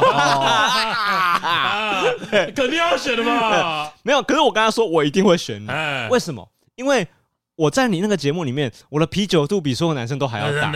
[2.55, 3.91] 肯定要选的嘛。
[4.03, 5.67] 没有，可是我跟他说，我一定会选你。
[6.10, 6.47] 为什么？
[6.75, 7.05] 因为
[7.58, 10.71] 我在你那个节目里面，我的啤酒肚比所有男生都还要大。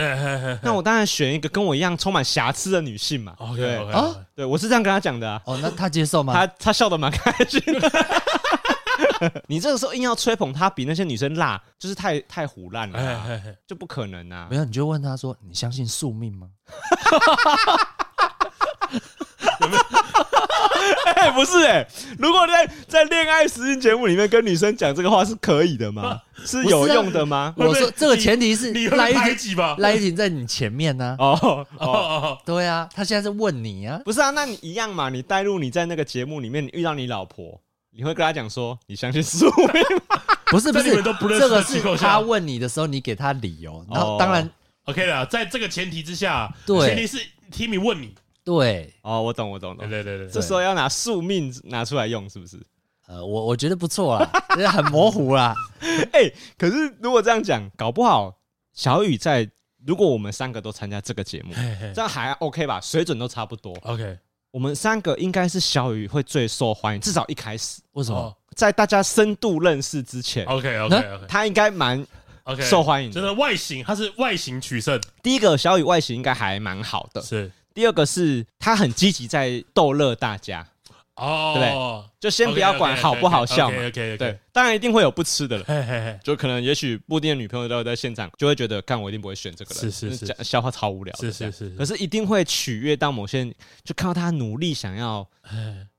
[0.62, 3.34] 那我当然选一个跟我一样充满瑕疵的女性嘛。
[3.56, 5.40] 对啊，对我是这样跟他讲的。
[5.46, 6.34] 哦，那他接受吗？
[6.34, 7.90] 他他笑得蛮开心的。
[9.48, 13.26] 你这个时候硬要吹捧他比那些女生辣，就是太太胡烂了，啊，
[13.66, 14.46] 就不可能啊！
[14.50, 16.48] 没有，你就问他说：“你相信宿命吗？”
[19.60, 19.82] 有没有？
[21.14, 21.86] 哎，不是哎，
[22.18, 26.20] 如果在在恋爱实境节目里面跟女生讲这个话是可以的吗？
[26.44, 27.52] 是有用的吗？
[27.56, 31.14] 我说这个前提是赖一婷吧，赖一婷在你前面呢。
[31.20, 34.30] 哦哦，对啊，他现在是问你啊，不是啊？
[34.30, 35.10] 那你一样嘛？
[35.10, 40.22] 你带入你在那个节目里面，你遇到你老婆，你会跟他讲说你相信宿命吗？
[40.50, 40.90] 不是不是，
[41.38, 43.84] 这个是他问你的时候，你给他理由。
[43.90, 44.50] 然后当然
[44.84, 47.18] OK 了，在这个前提之下，对，前提是
[47.52, 48.14] Timmy 问你。
[48.42, 52.60] 对，哦，我懂，我懂，对对对对，这时候要拿宿命拿出来用，是不是？
[53.06, 54.30] 呃，我我觉得不错啦，
[54.70, 55.54] 很模糊啦。
[56.12, 58.40] 哎，可是如果这样讲，搞不好
[58.72, 59.48] 小雨在，
[59.84, 61.52] 如果我们三个都参加这个节目，
[61.94, 62.80] 这样还 OK 吧？
[62.80, 63.76] 水准都差不多。
[63.82, 64.18] OK，
[64.52, 67.80] 我们三个应该是小雨会最受欢迎，至少一开始。
[67.92, 68.36] 为什么？
[68.56, 72.04] 在大家深度认识之前，OK OK OK，他应该蛮
[72.44, 73.12] OK 受欢迎。
[73.12, 75.00] 真的外形，他是外形取胜。
[75.22, 77.50] 第一个小雨外形应该还蛮好的，是。
[77.72, 80.66] 第二个是他很积极在逗乐大家
[81.20, 93.44] 哦，对，就先不要管好不好笑嘛，对，当然一定会有不吃的了，就可能也许布丁的女朋友都在现场，就会觉得干我一定不会选这个人，是是是，笑话超无聊，是是是，可是一定会取悦到某些，
[93.84, 95.28] 就看到他努力想要，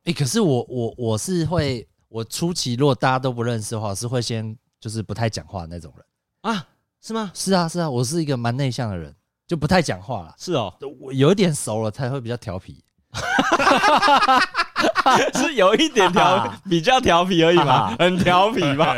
[0.03, 6.05] 哎，可是我我我是会，我初期如果大家都不认识的话，是会先就是不太讲话的那种人。
[6.41, 6.67] 啊，
[7.01, 7.31] 是吗？
[7.35, 9.15] 是啊是啊，我是一个蛮内向的人。
[9.47, 12.81] 就不太讲话了，是哦，我有点熟了才会比较调皮，
[15.35, 18.95] 是有一点调，比较调皮而已嘛，很调皮嘛？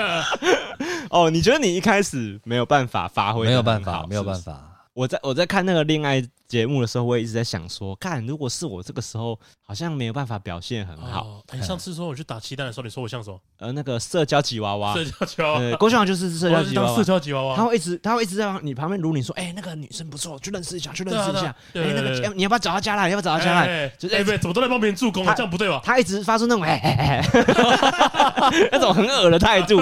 [1.10, 3.46] 哦，你觉得你一开始没有办法发挥？
[3.46, 4.60] 没有办法，没有办法。
[4.94, 11.42] 我在我在看那个恋爱节目的时候，我也一直在想说，看如果是我这个时候，好像没有办法表现很好。
[11.52, 13.36] 你上次说我去打气弹的时候，你说我像什么？
[13.58, 17.56] 呃，那个社交吉娃娃，社交吉娃娃，郭昆王就是社交吉娃娃，社交吉娃娃。
[17.56, 21.46] 他会一直，他会一直在你旁边卢你说，哎，那个女生不错，去认识一下，去认识一下。
[21.72, 23.08] 哎，那个你要不要找他加来？
[23.08, 23.88] 要不要找他加来？
[23.98, 25.34] 就是哎，不对，怎么都在帮别人助攻啊？
[25.34, 25.80] 这样不对吧？
[25.82, 27.20] 他一直发出那种哎，
[28.70, 29.80] 那种很恶的态度。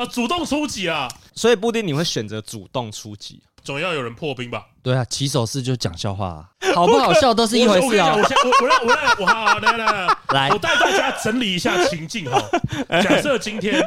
[0.00, 1.06] 啊，主动出击啊！
[1.34, 3.42] 所以布丁，你会选择主动出击。
[3.62, 4.66] 总要有人破冰吧？
[4.82, 8.16] 对啊，起手式就讲笑话，啊，好不好笑都是一回事啊！
[8.16, 12.42] 我先，我我让我让我好来来来来，我带大家整理一下情境哈。
[13.02, 13.86] 假设今天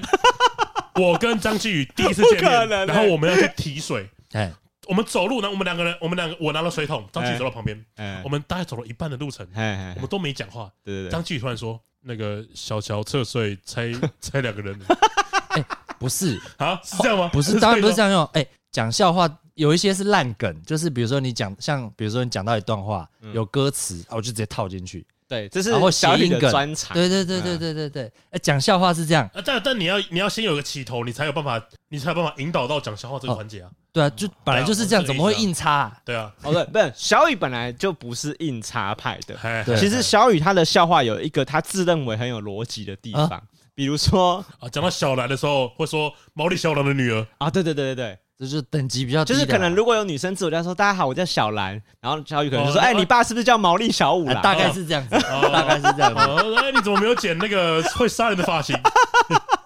[0.94, 4.54] 我跟张继宇第一次见面， 然后我们要去提水，哎，
[4.86, 7.84] 我们走路呢，我们两个人，我们两个，我拿了水桶，张继宇走到旁边，
[8.24, 9.48] 我们大概走了一半的路程，
[9.96, 10.70] 我们都没讲话。
[10.84, 14.80] 对对对，张继宇突然说：“那个小乔侧睡，猜猜 两个人。”
[16.04, 17.30] 哎，不是啊，是这样吗？
[17.32, 18.26] 不是，当然不是这样用。
[18.34, 19.30] 哎，讲笑话。
[19.56, 25.06] 有一些是烂梗，就是比如说你讲，像比如说你讲到一段话有歌词，我就直接套进去。
[25.28, 26.96] 对，这是然后谐音梗专场。
[26.96, 29.30] 对对对对对对对，哎，讲笑话是这样。
[29.46, 33.70] 但但你要你要先有个起头，你才有办法，你才有办法引导到讲笑话这个环节啊。
[33.92, 35.72] 对啊，就本来就是这样，怎么会硬插？
[35.72, 39.78] 啊对啊，哦对，不是小雨本来就不是硬插派的。
[39.78, 43.44] 其实小雨他的笑话有一个他自认为很有逻辑的地方，
[43.76, 48.18] 比如说啊，讲到小兰的时候会说毛利小五郎的女儿啊，对对对对对。
[48.40, 54.42] 就是等级比较低，就是可能如果有女生自我介绍说，大家好，我叫小兰，然后小雨可能就说，哎，你爸是不是叫毛利小五郎？
[54.42, 55.12] 大概是这样子，
[55.50, 56.20] 大概是这样子。
[56.58, 58.76] 哎，你怎么没有剪那个会杀人的发型？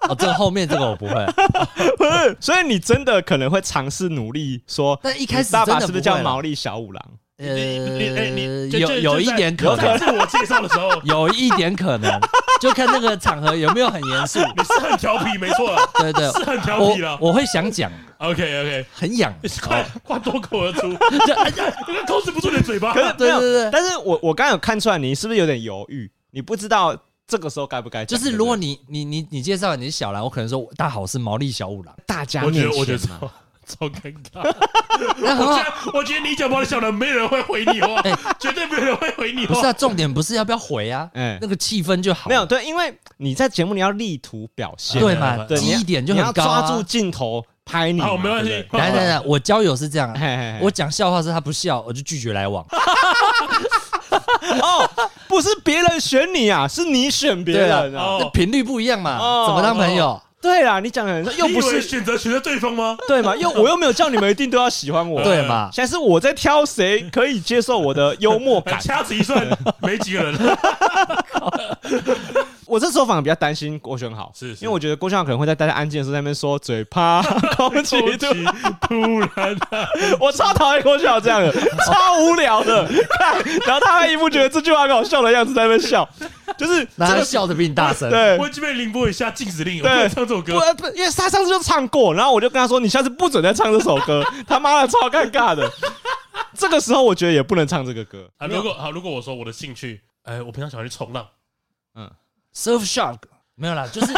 [0.07, 1.25] 哦，这个后面这个我不会，
[1.97, 7.03] 不是，所以你真的可能会尝试努力说，但一开始爸爸是不是叫毛利小五郎？
[7.37, 12.19] 呃，有有一点可能，自我介绍的时候有一点可能，
[12.59, 14.39] 就看那个场合有没有很严肃。
[14.39, 17.15] 你是很调皮，没错，对对，是很调皮了。
[17.21, 20.91] 我会想讲，OK OK，很痒，快快脱口而出，
[21.27, 21.73] 就哎呀，
[22.07, 22.91] 控制不住你的嘴巴。
[22.93, 26.09] 对对对，但是我我刚刚有看出来，你是不是有点犹豫？
[26.31, 26.97] 你不知道
[27.27, 28.17] 这个时候该不该讲？
[28.19, 33.31] 就是如果你你你你介绍你是小兰，我可能说大好，是毛利小五郎，大家面前嘛。
[33.67, 34.41] 超尴尬！
[34.41, 38.01] 我觉得，我觉得你讲毛利小五郎，没人会回你话，
[38.39, 39.53] 绝对没有人会回你话。
[39.53, 42.29] 不是啊，重点不是要不要回啊，哎，那个气氛就好。
[42.29, 45.37] 没有对，因为你在节目你要力图表现，对嘛？
[45.45, 47.99] 对，记忆点就很高，抓住镜头拍你。
[47.99, 48.65] 好，没关系。
[48.71, 50.15] 来来来，我交友是这样，
[50.61, 52.65] 我讲笑话是他不笑，我就拒绝来往。
[54.61, 54.89] 哦，
[55.27, 60.19] 不是别人选你啊，是你选别人啊，频率不一样嘛，怎么当朋友？
[60.47, 62.97] 对啦，你讲的又不是选择选择对方吗？
[63.05, 65.69] 对嘛，又 我又没有叫你们一定都要喜欢我，对嘛？
[65.73, 69.45] 现在是我在挑谁可以接受我的幽默感，掐指一算，
[69.81, 70.33] 没几个人。
[72.67, 77.21] 我这时候反而比较担心郭昆豪，是因为我觉得郭昆豪可能会在大家安静的时候在那边说嘴巴
[77.55, 77.95] 空气
[78.81, 79.57] 突然，
[80.19, 81.51] 我超讨厌郭昆豪这样的，
[81.85, 86.07] 超无聊的，看，然后他还一副觉得这句话很好笑的样子在那边笑，
[86.57, 88.09] 就是他笑的比你大声。
[88.09, 95.71] 对，我已经被凌波一下禁止令，我不能唱这首歌，不，因为他上次就唱过，然后我就跟他说，你下次不准再唱这首歌，他妈的超尴尬的。
[96.55, 98.27] 这个时候我觉得也不能唱这个歌。
[98.37, 98.47] 啊。
[98.47, 101.27] 如果好，如果我说我的兴趣，哎，我平常喜欢去冲浪，
[101.95, 102.09] 嗯
[102.57, 103.19] ，surf shark
[103.55, 104.11] 没有啦，就是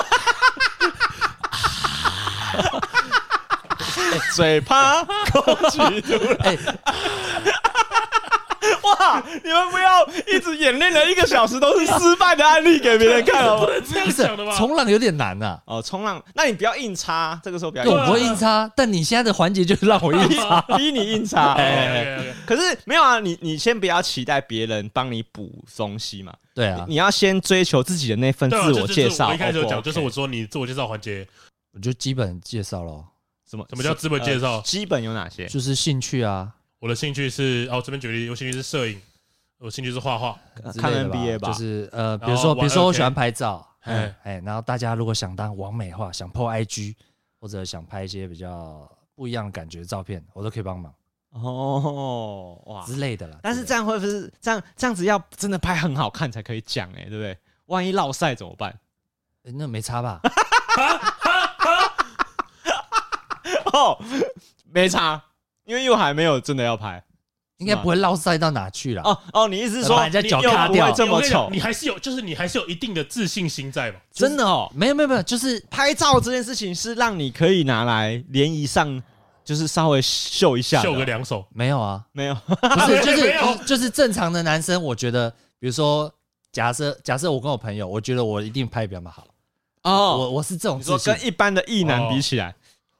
[4.36, 6.58] 嘴巴空气出来。
[8.84, 9.24] 哇！
[9.44, 13.60] 你们不要一直演练了一个小时都是失败的案例给别人看哦。
[13.65, 14.56] 不能这样想的吗？
[14.58, 15.60] 冲浪有点难呐。
[15.65, 17.98] 哦，冲浪，那你不要硬插，这个时候不要硬插。
[17.98, 21.56] 我不会硬插，但你现在的环节就是让我硬插， 逼你硬插。
[22.46, 26.34] 可是没有啊，你你先不要期待别人帮你补东西嘛。
[26.54, 29.30] 对啊，你要先追求自己的那份自我介绍。
[29.30, 31.28] 我一开始讲就是我说你自我介绍环节，
[31.74, 33.04] 我就基本介绍了。
[33.50, 33.65] 什么？
[33.70, 34.62] 什么叫基本介绍？
[34.62, 35.48] 基本有哪些？
[35.48, 36.50] 就是兴趣啊。
[36.80, 39.00] 我的兴趣是哦，这边举例，我兴趣是摄影，
[39.58, 40.39] 我兴趣是画画，
[40.80, 46.96] 看 NBA 吧，就是呃，比如说，比如说我喜欢拍照，哎哎，然后大家如果想当网美化，想 po IG，
[47.39, 50.94] 或者想拍一些比较不一样的感觉的照片，我都可以帮忙
[51.32, 53.38] 哦，哇之类的啦。
[53.44, 57.38] 但是这样会不会这样这样子要真的拍很好看才可以讲哎，对不对？
[57.65, 58.80] 万一落赛怎么办？
[59.44, 60.22] 那没差吧？
[63.74, 64.02] 哦，
[64.72, 65.22] 没差。
[65.70, 67.04] 因为又还没有真的要拍，
[67.58, 69.04] 应该不会落赛到哪去了。
[69.04, 70.92] 哦哦，你意思是说人家脚卡掉。
[70.92, 74.00] 这么丑，你还是有，就是你还是有一定的自信心在嘛？
[74.12, 79.00] 真的哦，没有没有没有，就是拍照这件事情是让你可以拿来联谊上，
[79.46, 81.46] 就是稍微秀一下，秀个两手。
[81.54, 85.30] 没有啊，没有，不是 就是就是正常的男生，我觉得，
[85.60, 86.12] 比如说
[86.52, 89.28] 假设假设我跟我朋友，我觉得我一定拍比较好。
[89.84, 92.56] 哦，我我是这种，说跟一般的异男比起来。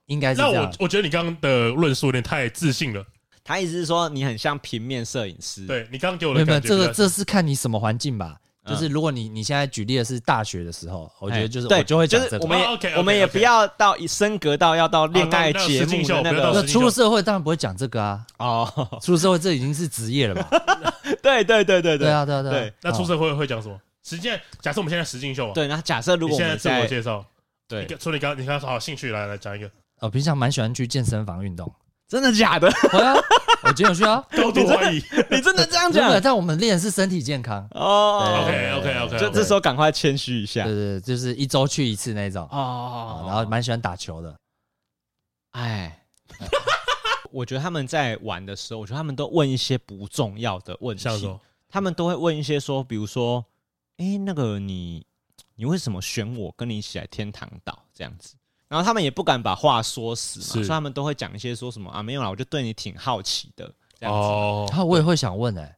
[0.10, 0.54] 应该是这样。
[0.54, 3.04] 那我我觉得你刚刚的论述有点太自信了。
[3.44, 5.66] 他意思是说你很像平面摄影师。
[5.66, 6.68] 对，你刚刚给我的感觉。
[6.68, 8.36] 这个这是看你什么环境吧。
[8.68, 12.40] 就是如果你你现在举例的是大学的时候，我觉得就是我就会讲这个。
[12.40, 12.60] 我们
[12.98, 16.64] 我们也不要到升格到要到恋爱节目那个。
[16.68, 18.24] 出了社会当然不会讲这个啊。
[18.38, 20.48] 哦， 出了社会这已经是职业了吧？
[21.24, 22.00] 对对对对对。
[22.00, 22.72] 对啊对啊对。
[22.84, 23.80] 那出社会会讲什么？
[24.04, 25.54] 实践假设我们现在实境秀啊。
[25.56, 27.26] 对，那假设如果现在自我介绍，
[27.68, 29.72] 对，说你刚你刚说好兴趣来来讲一个。
[30.02, 31.72] 我平常蛮喜欢去健身房运动，
[32.08, 32.70] 真的假的？
[32.92, 33.14] 对啊，
[33.64, 36.20] 我今天有去啊， 高度怀疑，你真的这样讲？
[36.22, 38.42] 但我们练的是身体健康哦。
[38.44, 40.64] OK OK OK，就这时候赶快谦虚一下。
[40.64, 43.26] 对对，就是一周去一次那种哦。
[43.28, 44.36] 然后蛮喜欢打球的。
[45.52, 46.04] 哎，
[47.32, 51.40] 我觉得他们在玩的时候，我觉得他们都问一些不重要的问题。
[51.72, 53.46] 他们都会问一些说，比如说，
[53.98, 55.06] 哎，那个你，
[55.56, 58.34] 你为什么选我跟你一起来天堂岛这样子？
[58.70, 63.66] 然后他们也不敢把话说死嘛，所以他们都会讲一些说什么啊，没有啦，我就对你挺好奇的
[64.00, 64.20] 这样子。
[64.20, 65.76] 哦，我也会想问哎，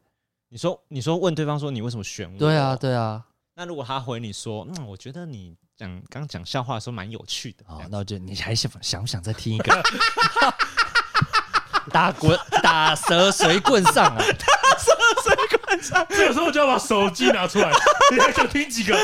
[0.50, 2.38] 你说你说问对方说你为什么选我？
[2.38, 3.26] 对啊对啊。
[3.56, 7.64] 那如果他回你说，嗯，我觉得你讲刚讲笑话的时候蛮有趣的。
[7.68, 9.74] 哦，那我就你还想想不想再听一个？
[11.90, 14.18] 打滚打蛇随棍上啊！
[14.22, 14.92] 打蛇
[15.24, 17.72] 随棍上，这个时候就要把手机拿出来，
[18.14, 18.96] 你还想听几个？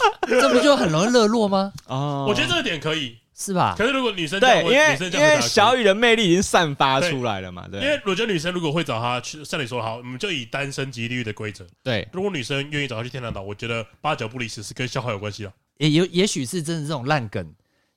[0.26, 1.72] 这不就很容易热络吗？
[1.86, 3.74] 哦，我觉得这个点可以，是吧？
[3.76, 7.80] 可是如果女生对，因为因为小雨的魅力已经散发出来了嘛，对。
[7.80, 11.66] 因为我觉得女生如果会找他去，像你说好，我们就以单身及地狱的规则。
[11.82, 15.52] 对，如果女生愿意找他去天堂岛，我觉得八九不离十是跟笑话有关系了。
[15.78, 17.46] 也有也许是真的这种烂梗，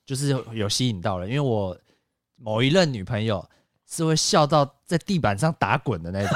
[0.04, 1.26] 就是有吸引到了。
[1.26, 1.76] 因为我
[2.36, 3.44] 某一任女朋友
[3.90, 6.30] 是会笑到在地板上打滚的那种。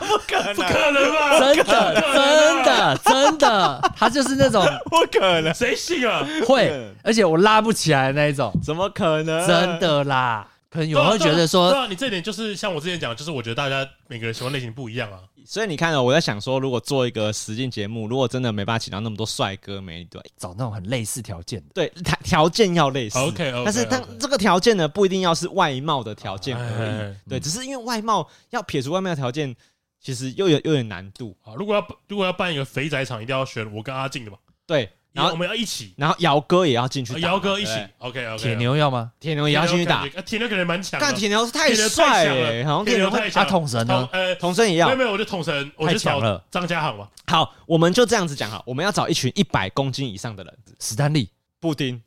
[0.00, 1.38] 不可能，不可能吧？
[1.38, 6.26] 真的，真的，真的，他就是那种 不可能，谁信啊？
[6.46, 9.46] 会，而且我拉不起来那一种，怎么可能？
[9.46, 15.18] 真的啦，可能有人会觉得说，对啊，你这点就是像我之前讲，就是我觉得大家每个人喜欢类型不一样啊。
[15.46, 29.56] 所以你看，我在想说，如果做一个实境节目，如果真的没办法请到那么多帅哥美女，对，找那种很类似条件的，对，条条件要类似 OK，OK 但是但这个条件呢，不一定要是外貌的条件而已，对，只是因为外貌要撇除外貌的条件。
[30.02, 31.52] 其实又有又有点难度啊！
[31.56, 34.38] 如果要如果要办一个肥仔场，一定要选我跟阿静的嘛。
[34.66, 37.72] 对，然后我们要一起，然后姚哥也要进去，姚哥一起。
[37.98, 38.42] OK OK。
[38.42, 39.12] 铁牛要吗？
[39.20, 40.08] 铁牛也要进去打。
[40.24, 43.44] 铁牛可能蛮强，但铁牛是太帅了，好像铁牛太强。
[43.44, 44.08] 他统神呢？
[44.12, 44.86] 呃，统神也要。
[44.86, 47.06] 没有没有，我就统神，我就找张家航嘛。
[47.26, 50.58] 好，我们就这样子讲哈，我们要找一群一百公斤以上的人。
[50.78, 51.28] 史丹利、
[51.60, 52.00] 布丁，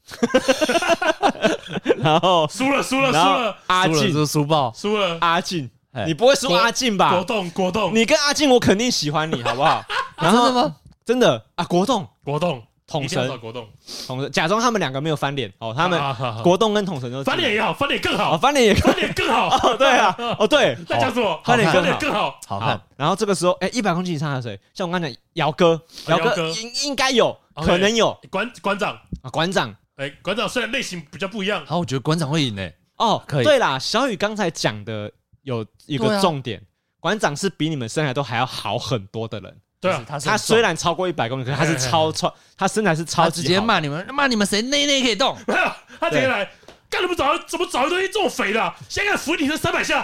[1.98, 5.70] 然后输了输了输了，阿静是输爆，输了阿静。
[6.06, 7.12] 你不会输阿静吧？
[7.12, 9.84] 国栋，国栋，你跟阿静，我肯定喜欢你， 好不好？
[10.18, 10.76] 然后真的吗？
[11.06, 11.46] 真的。
[11.56, 13.68] 啊，国栋，国栋，统神，国栋，
[14.08, 15.52] 统神，假装他们两个没有翻脸。
[15.60, 16.00] 哦，他们
[16.44, 19.50] 国栋跟统神都翻脸也好，翻脸更好，翻脸也翻脸更好。
[19.70, 21.40] 哦，对啊，哦对， 在讲什么？
[21.44, 22.82] 翻脸翻脸更好，好看。
[22.98, 24.60] 然后这个时候，哎，一百公斤以上的谁？
[24.74, 26.48] 像我刚才讲，姚哥，姚哥。
[26.50, 28.18] 应应该有可能有。
[28.32, 28.98] 馆馆长。
[29.22, 32.76] 啊，馆长，哎，馆长虽然类型比较不一样，好，我觉得馆长会赢诶。
[32.98, 33.44] 哦，可以。
[33.46, 35.12] 对啦，小雨刚才讲的。
[35.44, 36.62] 有一个重点，
[37.00, 39.62] 馆长是比你们身材都还要好很多的人。
[39.80, 43.42] 对啊，他虽然超过一百公斤，可是他是超超，他身材是超级。
[43.42, 45.38] 直接骂你们，骂你们谁内内可以动？
[45.46, 46.50] 没有，他直接来。
[46.94, 47.36] 干什么找？
[47.48, 48.72] 怎么找一堆这么肥的、啊？
[48.88, 50.00] 先给扶你这三百下。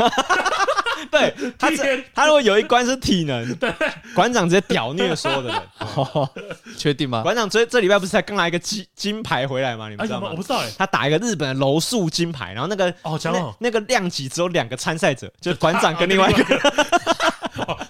[1.11, 3.71] 对， 他这他如果有一关是体能， 对，
[4.15, 5.61] 馆长直接屌虐所有的人。
[6.75, 7.21] 确定吗？
[7.21, 9.87] 馆长这这礼拜不是才刚拿一个金金牌回来吗？
[9.87, 10.29] 你们知道吗？
[10.31, 10.67] 我不知道哎。
[10.79, 16.43] 他打一个日本的柔术金牌，然后那个哦，讲哦，那个量级只有两个参赛者，就是馆长跟另外一个。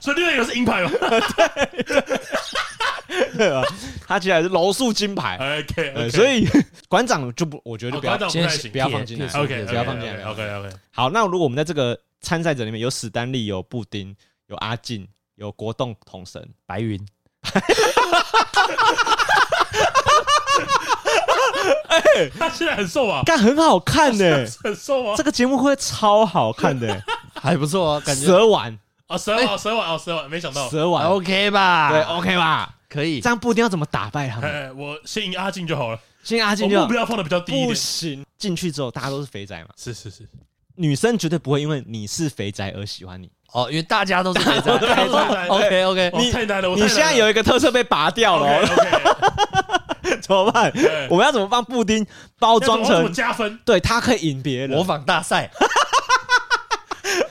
[0.02, 0.92] 所以另外一个是银牌吗？
[1.00, 2.20] 对。
[4.08, 6.48] 他起来是柔术金牌，OK，所以
[6.88, 10.70] 馆长就不，我觉得就不要先不要放进来，OK，不要放进来，OK，OK。
[10.92, 14.16] 好，那如果我们在这个参赛者里面有史丹利、有布丁、
[14.48, 17.00] 有阿进、有国栋统神、白云，
[21.88, 27.02] 哎，他现在很瘦啊，但很好看呢，很瘦啊，这个节目会超好看的，
[27.40, 28.26] 还不错啊，感觉。
[28.26, 28.78] 蛇丸。
[29.08, 30.70] 啊，蛇丸，蛇丸，哦，蛇丸，没想到。
[30.70, 31.90] 蛇丸，OK 吧？
[31.92, 32.76] 对，OK 吧？
[32.90, 34.78] 可以，这样布丁要怎么打败他们？
[34.78, 36.86] 我先赢阿进就好了，先赢阿进就好。
[36.88, 37.66] 目标放的比较低。
[37.66, 39.70] 不行，进去之后大家都是肥宅嘛。
[39.78, 40.28] 是是是，
[40.76, 44.74] 女生绝对不会因为你是肥宅而喜欢你哦，因为大家都是肥宅。
[45.50, 48.66] OK OK，你太难了，你现在有一个特色被拔掉了，
[50.22, 50.72] 怎么办？
[51.10, 52.06] 我们要怎么帮布丁
[52.40, 53.60] 包装成加分？
[53.64, 54.70] 对，他可以引别人。
[54.72, 55.50] 模仿大赛。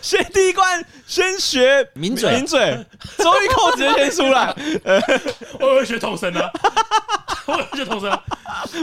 [0.08, 2.86] 先第一关，先学抿嘴，抿嘴，
[3.18, 4.54] 周玉蔻直接先出来。
[4.82, 4.98] 呃，
[5.60, 6.50] 我会学统神啊，
[7.44, 8.10] 我会学统神，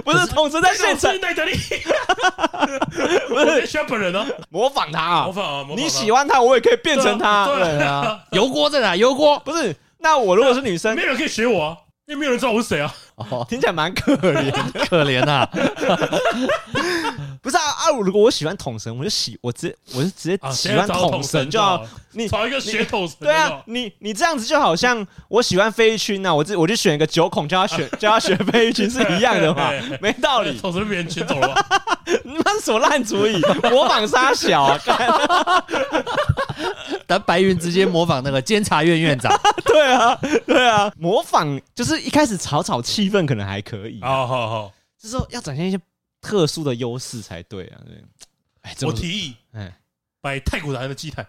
[0.06, 1.54] 不是统神在现场，奈德利，
[3.28, 3.66] 不是。
[3.66, 7.48] 学本人哦，模仿他啊，模仿啊，你喜欢他，我也可以变成他。
[7.48, 8.96] 对啊，油锅在哪？
[8.96, 9.40] 油锅。
[9.40, 11.78] 不是，那我如果是女生，没有人可以学我啊。
[12.08, 12.94] 因为没有人知道我是谁啊！
[13.16, 14.52] 哦，听起来蛮可怜，
[14.88, 15.44] 可怜呐。
[17.46, 17.92] 不是啊啊！
[18.02, 21.86] 如果我喜欢统神，我就喜我直接我就直接喜欢统神就好。
[22.14, 23.16] 你找一个学统神。
[23.20, 29.70] 对啊，你你这样子就好像我喜欢费玉清呐，我这我就选一个九孔叫他选 叫他选费玉清是一样的嘛，
[30.02, 30.58] 没道理。
[30.58, 31.56] 统神被别人选走了，
[32.26, 33.40] 你妈什么烂主意？
[33.70, 34.80] 模仿沙小啊！
[37.06, 39.32] 但白云直接模仿那个监察院院长。
[39.66, 40.18] 对啊，
[40.48, 44.00] 对啊，模仿就是一开始炒炒气氛可能还可以。
[44.02, 45.80] 好好好，就是说要展现一些
[46.26, 47.80] 特殊的优势才对啊。
[47.86, 48.04] 对，
[48.62, 49.80] 哎，我提议，哎，
[50.22, 51.26] 摆太古达人的祭台。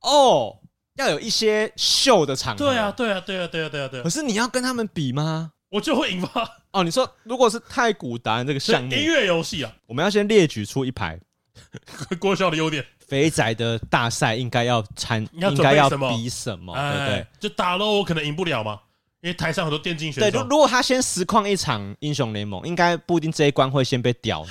[0.00, 0.56] 哦，
[0.94, 2.58] 要有一些秀的场合。
[2.58, 4.02] 对啊，对啊，对啊，对啊，对啊，对。
[4.02, 5.52] 可是你要跟他们比吗？
[5.70, 6.48] 我就会赢吧。
[6.70, 11.18] 哦，你说如果是太古达人这个项目，音乐游戏啊，我们要先列举出一排
[12.20, 12.84] 郭笑的优点。
[13.06, 16.74] 肥仔的大赛应该要参，应该要比什么？
[16.74, 17.26] 对不对？
[17.40, 18.80] 就打咯，我可能赢不了嘛，
[19.20, 20.30] 因为台上很多电竞选手。
[20.30, 24.44] 对，如如果他先实况一场英雄联盟，应该不一定这一关会先被屌。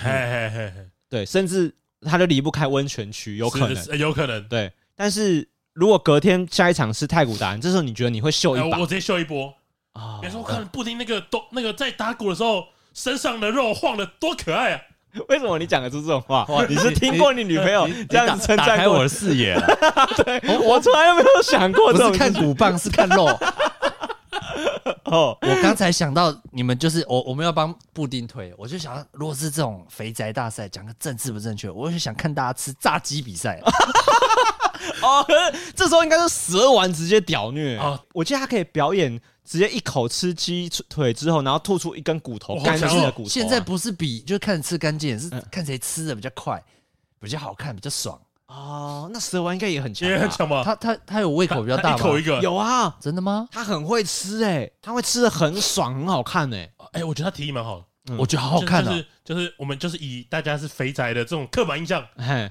[1.10, 4.46] 对，甚至他就离不开温泉区，有可能，有可能。
[4.48, 8.78] 对，但是如果隔天下一场是太古达人，这时候你觉得你会秀一把？
[8.78, 9.54] 我直接秀一波
[9.94, 10.20] 啊！
[10.22, 14.82] 别说我看布丁那个都那个在打鼓的时候，身上的肉晃的多可爱啊！
[15.30, 16.46] 为什么你讲得出这种话？
[16.68, 18.76] 你是听过你女朋友这样子称赞过？
[18.76, 19.66] 打开我的视野了。
[20.24, 22.10] 对，我从来没有想过这种。
[22.10, 23.28] 不是看鼓棒，是看肉。
[25.06, 33.62] 哦，我刚才想到你们就是我，我们要帮布丁推，我就想，如果是这种肥宅大赛，讲个政治不正确，我就想看大家吃炸鸡比赛。
[35.02, 35.26] 哦，
[35.76, 38.02] 这时候应该是蛇丸直接屌虐啊！
[38.14, 39.22] 我记得他可以表演。
[39.48, 43.30] 直接一口吃鸡腿之后，然后吐出一根骨头，干净的骨头。
[43.30, 46.62] 现在不是比，就看吃干净，是看谁吃的比较快，
[47.22, 48.20] 比较好看，比较爽。
[48.48, 50.64] 哦，那蛇丸应该也很强，也很强吧？
[50.64, 51.98] 他他他有胃口比较大吗？
[51.98, 52.40] 一口一个。
[52.42, 53.48] 有啊，真的吗？
[53.52, 56.70] 他很会吃哎，他会吃的很爽，很好看哎。
[56.94, 57.84] 哎，我觉得他提议蛮好的。
[58.18, 62.02] 我觉得好好看的，就是我们就是以大家是肥宅的这种刻板印象，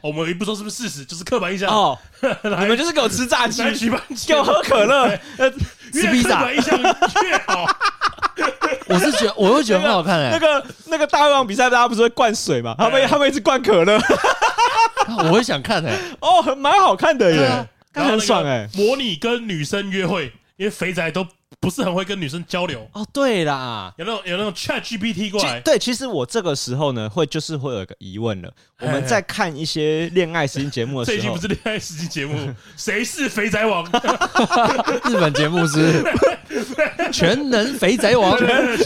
[0.03, 1.99] 我们也不说是不是事实，就是刻板印象哦。
[2.45, 3.63] 你们就是给我吃炸鸡，
[4.27, 5.09] 给我喝可乐，
[5.95, 7.65] 越刻板印象越好。
[8.89, 10.31] 我是觉得，我会觉得很好看哎。
[10.33, 12.75] 那个那个大胃王比赛，大家不是会灌水吗？
[12.79, 14.01] 他们他们一直灌可乐，
[15.19, 15.93] 我会想看哎。
[16.21, 18.69] 哦，蛮好看的耶，很爽哎。
[18.75, 21.27] 模拟跟女生约会，因为肥宅都。
[21.61, 28.53] 不是很会跟女生交流哦，对啦，有那种有那种 Chat GPT 过来，对，其实我这个时候呢，会就是会有一个疑问了。
[28.81, 33.85] 我们在看一些恋爱实境节目的时候，这已经不是恋爱实境节目， 谁是肥宅王？
[35.09, 36.05] 日本节目是
[37.13, 38.37] 全能肥宅王，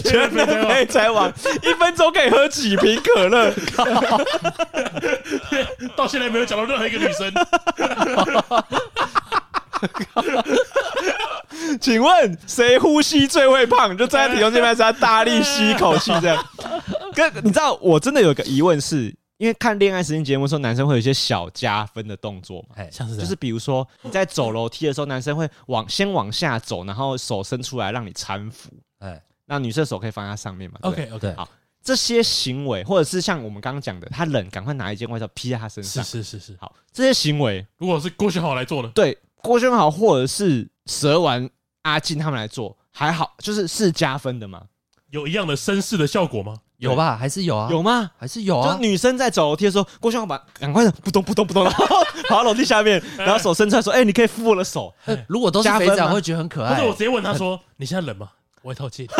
[0.04, 1.28] 全能肥宅王，
[1.62, 3.52] 一分钟可以喝几瓶可乐？
[5.96, 7.32] 到现在没有讲到任何一个女生。
[11.80, 13.96] 请问谁呼吸最会胖？
[13.96, 16.44] 就站在体重这边，是他大力吸一口气这样。
[17.14, 28.70] 哥，你知道我真的有个疑问是，因为看恋爱实境节目的时候，男生会有一些小加分的动作嘛，像是就是比如说你在走楼梯的时候，男生会 往先往下走，然后手伸出来让你搀扶，
[29.00, 31.48] 哎，那女生手可以放在上面嘛？OK OK，好，
[31.82, 38.90] 这些行为或者是像我们刚刚讲的，他冷，赶快拿一件外套披在他身上，是是是是，好，这些行为如果是郭学豪来做呢？
[38.94, 41.48] 对，郭轩豪或者是蛇丸
[41.82, 44.62] 阿进他们来做，还好，就是是加分的嘛？
[45.10, 46.56] 有一样的绅士的效果吗？
[46.76, 47.68] 有吧，还是有啊？
[47.70, 48.10] 有吗？
[48.16, 48.72] 还是有啊？
[48.72, 51.84] 就女生在走楼梯的时候，郭襄把赶快的扑通扑通扑通，然后
[52.28, 54.94] 跑到楼梯下面，然后手伸出来说：“哎，你可以扶我的手。
[55.28, 56.76] ”如果都是肥仔，会觉得很可爱。
[56.76, 58.30] 不是，我直接问他说：“你现在冷吗？
[58.62, 59.06] 外套借。”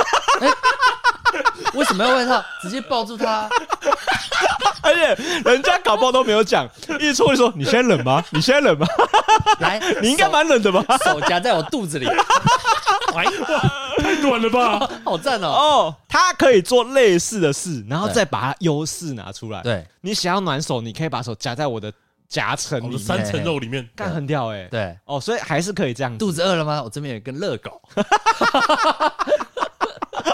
[1.75, 2.43] 为什么要外套？
[2.63, 3.49] 直接抱住他。
[4.83, 5.15] 而且
[5.45, 6.67] 人家搞不好都没有讲，
[6.99, 8.25] 一出来说：“你现在冷吗？
[8.33, 8.87] 你现在冷吗？”
[9.61, 10.83] 来，你应该蛮冷的吧？
[11.05, 12.07] 手夹在我肚子里。
[13.99, 14.89] 太暖了吧！
[15.05, 15.49] 好赞哦！
[15.49, 19.61] 哦，他可以做类似的事，然后再把它优势拿出来。
[19.63, 21.93] 对，你想要暖手，你可以把手夹在我的
[22.29, 24.67] 夹层里面，三层肉里面，干很屌哎。
[24.71, 26.17] 对，哦，所以还是可以这样。
[26.17, 26.81] 肚子饿了吗？
[26.83, 27.81] 我这边有一根热狗。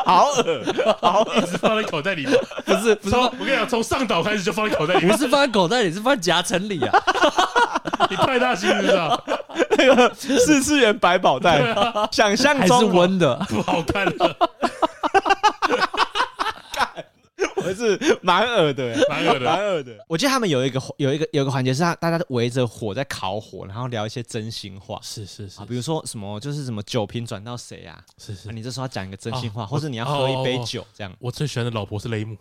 [0.06, 0.64] 好恶，
[1.02, 2.38] 好，一直放在口袋里面。
[2.64, 5.10] 不是，不是，我跟你讲，从上岛开始就放在口袋里面。
[5.10, 7.02] 不是放在口袋里，是放在夹层里啊！
[8.08, 9.20] 你太大心了，是吧？
[9.76, 11.60] 那个四次元百宝袋，
[12.12, 14.36] 想象中还是温的，不好看了。
[17.66, 19.92] 我是蛮恶的，蛮恶的，蛮恶的。
[20.08, 24.98] 我记得他们有一个有一个有一个环节是，大家围着火在烤火，然后聊一些真心话。
[25.02, 27.98] 是是是，比如说什么就是什么酒瓶转到谁啊？
[28.18, 31.12] 是是，你这时候要讲一个真心话，或者你要喝一杯酒这样。
[31.18, 32.36] 我最喜欢的老婆是雷姆。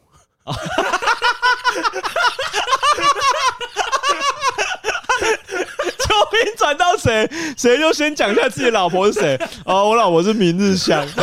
[5.98, 9.40] 酒瓶转到谁，谁就先讲一下自己老婆是谁。
[9.66, 11.06] 哦，我老婆是明日香。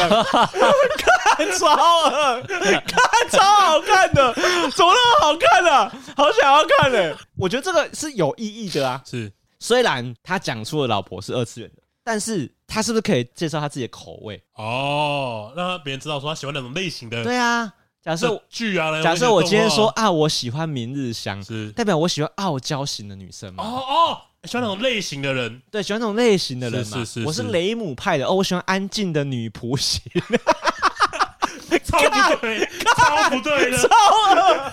[1.35, 1.67] 看超
[2.09, 5.91] 恶，看超好看的，怎么那么好看呢？
[6.17, 7.17] 好想要看呢。
[7.37, 9.03] 我觉得这个是有意义的啊。
[9.05, 14.43] 是，虽然他讲出了老婆是二次元的，但是他是不是可以介绍他自己的口味？
[14.55, 17.23] 哦，让别人知道说他喜欢哪种类型的。
[17.23, 17.73] 对啊，
[18.03, 23.65] 假设剧啊，假设我今天说啊，我喜欢明日香，是代表我喜欢傲娇型的女生吗？
[23.65, 24.19] 哦哦。
[24.45, 26.97] 喜欢那种类型的人，对，喜欢那种类型的人嘛。
[26.97, 30.03] 是是是，我是雷姆派的哦，我喜欢安静的女仆型。
[31.93, 34.73] 超不对，超不对的，超了，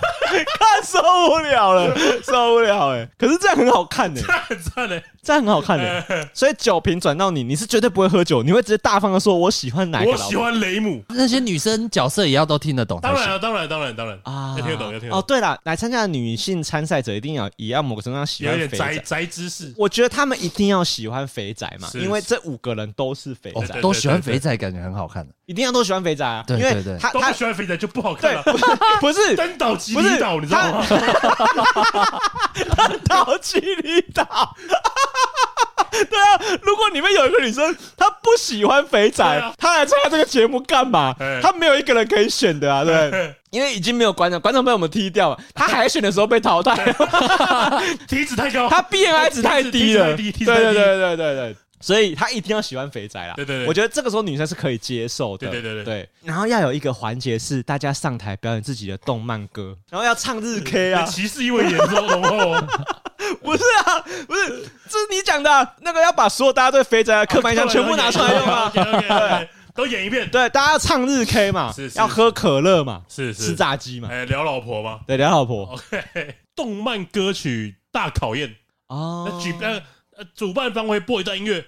[0.58, 1.94] 看受不了了，
[2.24, 3.06] 受不了哎！
[3.18, 6.04] 可是这样很好看呢，很赞嘞， 这样很好看的。
[6.32, 11.02] 所以酒瓶转到你，你是绝对不会喝酒，你会直接大方的说：“我喜欢哪个？”我喜欢雷姆。
[11.10, 12.98] 那些女生角色也要都听得懂。
[13.00, 15.18] 当然了，当然，当然，当然啊，要听得懂，要听得懂。
[15.18, 19.74] 哦，对了，来参加的女性参赛者一定要也要某个程度上喜欢肥宅宅知识。
[19.76, 25.34] 我觉得他们一定要喜欢肥宅嘛，因为这五个人都是肥宅，都喜欢肥宅，感觉很好看的。
[25.46, 26.44] 一定要都喜欢肥宅啊！
[26.46, 28.42] 对对对，他他喜欢肥宅就不好看了。
[29.00, 30.86] 不是登岛吉里岛，你知道吗？
[32.76, 34.56] 登岛吉里岛。
[35.90, 39.24] 对啊，如果里面有一个女生，她不喜欢肥仔，
[39.58, 41.14] 她来参加这个节目干嘛？
[41.42, 45.38] 她没有一个人可以选的啊，对， 因为已经没有观众，观众被我们踢掉了。
[45.54, 46.92] 她海选的时候被淘汰，
[48.08, 50.16] 体脂太高，她 BMI 值太低了。
[50.16, 51.56] 对对对对对对。
[51.82, 53.32] 所以他一定要喜欢肥仔啦。
[53.34, 55.48] 对对对，我觉得这个时候女生是可以接受的。
[55.48, 56.06] 对对对对。
[56.22, 61.04] 然后要有一个环节是大家上台表演自己的动漫歌，然后要唱日 K 啊。
[61.06, 62.68] 歧视意味严重哦。
[63.42, 64.48] 不是啊，不是，
[64.88, 65.74] 这是你讲的。
[65.80, 68.70] 那个要把所有大家对肥宅的刻板印象全部拿出来用啊。
[68.74, 70.28] 对，都演一遍。
[70.30, 75.64] 对，大家要唱日 K 嘛，是要喝可乐嘛，是是，吃炸鸡嘛，哎，聊老婆嘛，对，聊老婆。
[75.64, 78.56] OK，动漫歌曲大考验
[78.88, 79.28] 哦。
[79.30, 79.80] 那举那。
[80.34, 81.64] 主办方会播一段音乐，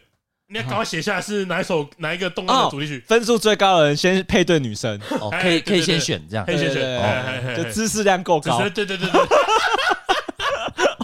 [0.48, 9.08] 你要赶快写下来是哪一首哪一个动漫的主题曲，分数最高的人先配对女生， 哦可以可以先选这样，可以先选，就知识量够高，对对对对，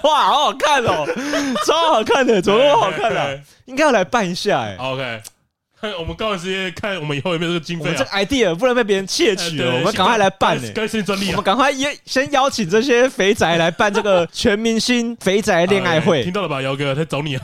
[0.09, 1.07] 哇，好好看哦，
[1.67, 3.29] 超好看的，怎么那么好看啊？
[3.67, 5.23] 应该要来办一下哎，OK。
[5.97, 7.93] 我们告诉直接看，我们以后有没有这个经费？
[7.97, 10.69] 这个 idea 不能被别人窃取哦，我们赶快来办呢。
[10.75, 16.25] 该申请专利，我们赶快邀先邀请这些肥宅来办这个全明星肥宅恋爱会。
[16.25, 17.43] 听到了吧，姚哥，他找你啊！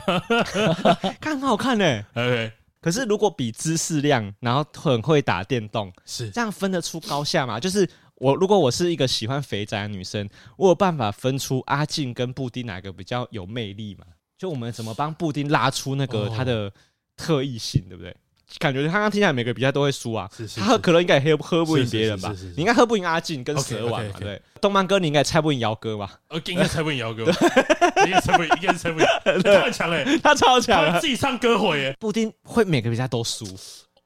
[1.21, 2.01] 看很好看呢。
[2.13, 2.51] OK，
[2.81, 7.57] 可是如果比知识量，然后很会打电动，是这样分得出高下嘛？
[7.57, 14.05] 就是我如果我是一个喜欢肥宅的女生，我有办法分出阿静跟布丁哪个比较有魅力嘛？
[14.37, 16.71] 就我们怎么帮布丁拉出那个他的
[17.15, 18.15] 特异性，对不对？
[18.59, 22.33] 感觉他刚听起来每个比赛都会输啊，他喝可乐应该也喝喝不赢别人吧？
[22.55, 24.13] 你应该喝不赢阿进跟蛇王嘛？
[24.19, 26.19] 对，动漫哥你应该猜不赢姚哥吧？
[26.27, 27.23] 呃，应该猜不赢姚哥，
[28.05, 29.05] 应该猜不赢，应该是猜不赢。
[29.43, 31.95] 他很强哎，他超强，自己唱歌会哎。
[31.99, 33.45] 布丁会每个比赛都输，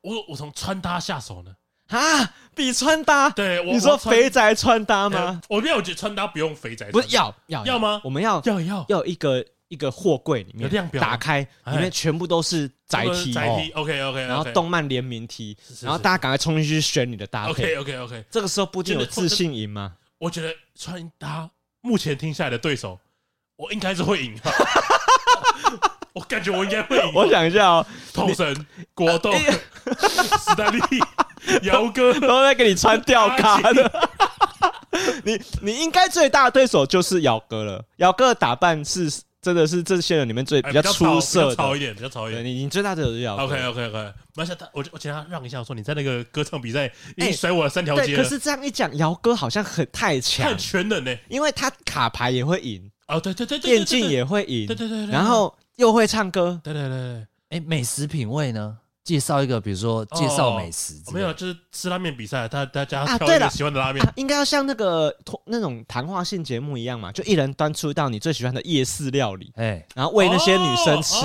[0.02, 1.52] 我我从穿搭下手呢，
[1.90, 3.30] 啊，比穿搭？
[3.32, 5.42] 对，你说肥宅穿搭吗？
[5.50, 8.02] 我没有觉得穿搭不用肥宅，不是要要要吗？
[8.04, 18.26] 我们要要要要一个一个货柜里面打开，里面全部都是宅 T，宅 T，OK OK，然后动漫联名 T，然后大家赶快冲进去选你的搭配，OK OK OK。
[18.30, 19.94] 这个时候不仅有自信赢吗？
[20.18, 21.50] 我觉得穿搭
[21.82, 23.00] 目前听下来的对手，
[23.56, 24.38] 我应该是会赢。
[26.14, 27.14] 我感觉我应该会赢。
[27.14, 30.82] 我想一下哦，统神、国栋、史丹利、
[31.64, 34.10] 姚哥都在给你穿吊卡的。
[35.24, 37.84] 你你应该最大的对手就是姚哥了。
[37.98, 39.10] 姚哥的打扮是
[39.42, 42.44] 真的是这些人里面最比较出色的，潮一点，比较潮一点。
[42.44, 43.44] 你你最大的对手是姚哥。
[43.44, 48.24] OK OK OK，没事，我我请他让一下，我说你在那个歌唱比赛已经甩我了三条街了。
[48.24, 55.56] 可是这样一讲，姚哥好像很太强，太全能呢，因为他卡牌也会赢哦，对对对，电竞也会赢，对对对，然后。
[55.80, 58.78] 又会唱歌，对对对对，哎，美食品味呢？
[59.04, 65.14] 介绍一个，比如说介绍美食，没有，就是吃拉面比赛，大大家挑一个喜欢的拉面，应该要像那个
[65.46, 71.16] 那种谈话性节目一样嘛，就一人端出一道你最喜欢的夜市料理，哎，然后喂那些女生吃，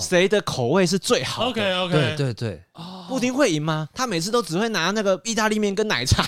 [0.00, 2.34] 谁的口味是最好的？OK OK，对对。
[2.34, 2.60] 对，
[3.08, 3.88] 布丁会赢吗？
[3.94, 6.24] 他每次都只会拿那个意大利面跟奶茶，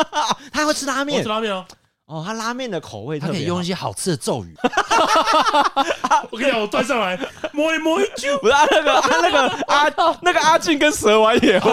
[0.52, 1.64] 他会吃拉面，吃拉面哦。
[2.06, 4.54] 哦，他拉面的口味，他可以用一些好吃的咒语。
[6.30, 7.18] 我跟你讲，我端上来
[7.52, 11.72] 摸一摸一揪，不是那个啊，那个 阿那个阿俊跟蛇丸也会。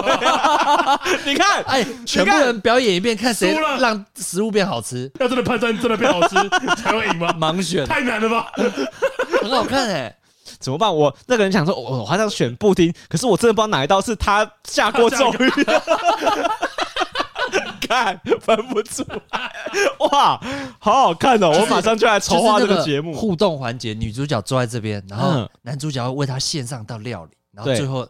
[1.24, 5.08] 你看，哎，全部人表演一遍，看谁让食物变好吃。
[5.20, 6.34] 要真的判断真的变好吃
[6.82, 7.32] 才会赢吗？
[7.38, 8.50] 盲选太难了吧？
[9.40, 10.12] 很好看哎，
[10.58, 10.92] 怎么办？
[10.92, 15.52] 我那个人想说，我我好想选布丁，可是我真的不知道哪一道是他下过咒语。
[17.86, 19.52] 看分不出来，
[20.10, 20.40] 哇，
[20.78, 21.50] 好好看哦！
[21.50, 23.94] 我马上就来筹划这个节目互动环节。
[23.94, 28.06] 女主角坐在这边，然后男主角要为她献上道料理，然后最后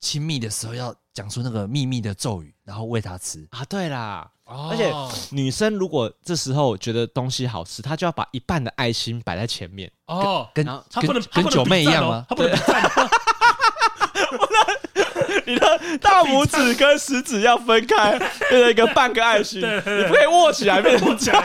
[0.00, 3.64] 亲密的时候要讲出那个秘密的咒语，然后喂她吃啊。
[3.64, 4.92] 对啦，而且
[5.30, 12.26] 女生如果这时候觉得东西好吃，她就要把一半的爱心摆在前面哦，跟她不能跟九妹一样吗？
[12.28, 12.54] 她不能
[15.46, 18.18] 你的大拇指跟食指要分开，
[18.48, 21.44] 变成一个半个爱心，你不可以握起来变成这样，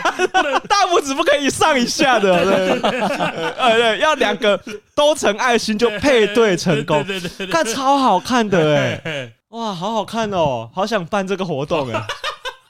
[0.68, 2.92] 大拇指不可以一上一下的，对，
[3.58, 4.60] 呃 对，要两个
[4.96, 7.06] 都成爱心就配对成功，
[7.52, 12.02] 看超好看的哎， 哇，好好看哦，好想办这个活动哎，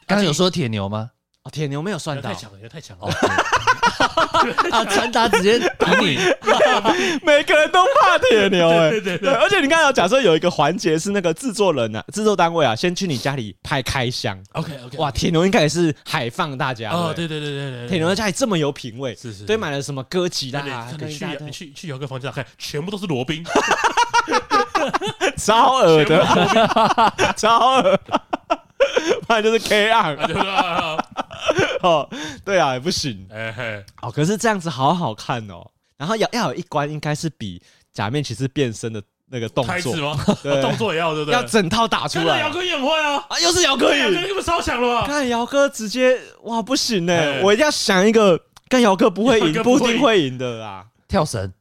[0.08, 1.10] 刚刚有说铁牛吗？
[1.50, 3.08] 哦，铁牛没有算到，太强了，也太强了。
[4.72, 4.86] 啊！
[4.86, 6.18] 传达直接打你，
[7.26, 9.34] 每个人都怕铁牛 哎，对对对。
[9.34, 14.38] 而且你刚才假设有一个环节是那个制作人啊，制作单位啊，先去你家里拍开箱。
[14.54, 14.98] OK OK。
[14.98, 17.88] 哇，铁牛应该也是海放大家哦，对对对对对。
[17.88, 19.44] 铁牛在家里这么有品味，是是。
[19.46, 20.88] 对，买了什么歌姬啦？
[21.00, 23.44] 你去你去去姚哥房间看，全部都是罗宾，
[25.38, 28.00] 超恶的，超恶。
[29.28, 30.16] 不然就是 K 二。
[31.82, 32.08] 哦，
[32.44, 33.26] 对啊，也不行。
[33.32, 35.66] 哎嘿，哦，可是这样子好好看哦。
[35.98, 37.62] 然后要要有一关，应该是比
[37.94, 40.18] 假面骑士变身的那个动作吗？
[40.44, 41.34] 对，动作也要对不对？
[41.34, 42.40] 要整套打出来。
[42.40, 43.16] 姚哥也很会啊！
[43.30, 45.08] 啊，又是姚哥，姚哥你们超强了吧？
[45.08, 50.86] 看姚哥直接哇，不行呢，我一定要想一个跟姚哥不会赢、不一定会赢的啊！
[51.08, 51.52] 跳绳。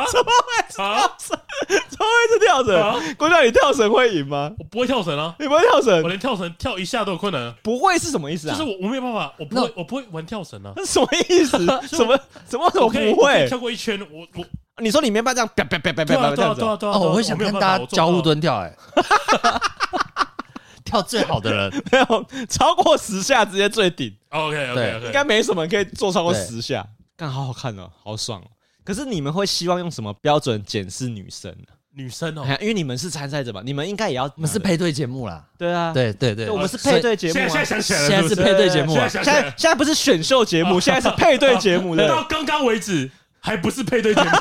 [0.10, 1.38] 怎么会跳绳？
[1.68, 3.14] 怎么会是跳绳？
[3.16, 4.50] 郭教，你跳绳会赢吗？
[4.58, 5.34] 我不会跳绳啊！
[5.38, 6.02] 你不会跳绳？
[6.02, 7.54] 我连跳绳跳一下都有困难。
[7.62, 8.56] 不会是什么意思啊？
[8.56, 10.72] 就是我我没有办法，我不会，我不会玩跳绳啊！
[10.84, 11.58] 什么意思？
[11.58, 12.18] 什 么什么？
[12.46, 14.00] 怎么不会跳过一圈？
[14.10, 14.44] 我我
[14.78, 16.62] 你说你没办法这样啪啪啪啪啪啪这样子？
[16.86, 18.74] 哦，我会想跟大家交互蹲跳，哎，
[20.84, 24.12] 跳最好的人没有超过十下直接最顶。
[24.30, 26.84] OK OK OK，应该没什么可以做超过十下。
[27.16, 28.46] 干好好看哦，好爽哦！
[28.84, 31.68] 可是你们会希望用什么标准检视女生呢？
[31.94, 35.44] 女生哦，因为你们是参赛者嘛，你们应该也要，我们是配对节目啦。
[35.58, 37.34] 对啊，对对对，我们是配对节目。
[37.34, 39.06] 现在想起来了，现在是配对节目啊。
[39.06, 41.94] 现在现在不是选秀节目， 现在是配对节目。
[41.94, 43.10] 到刚刚为止
[43.40, 44.30] 还不是配对节目。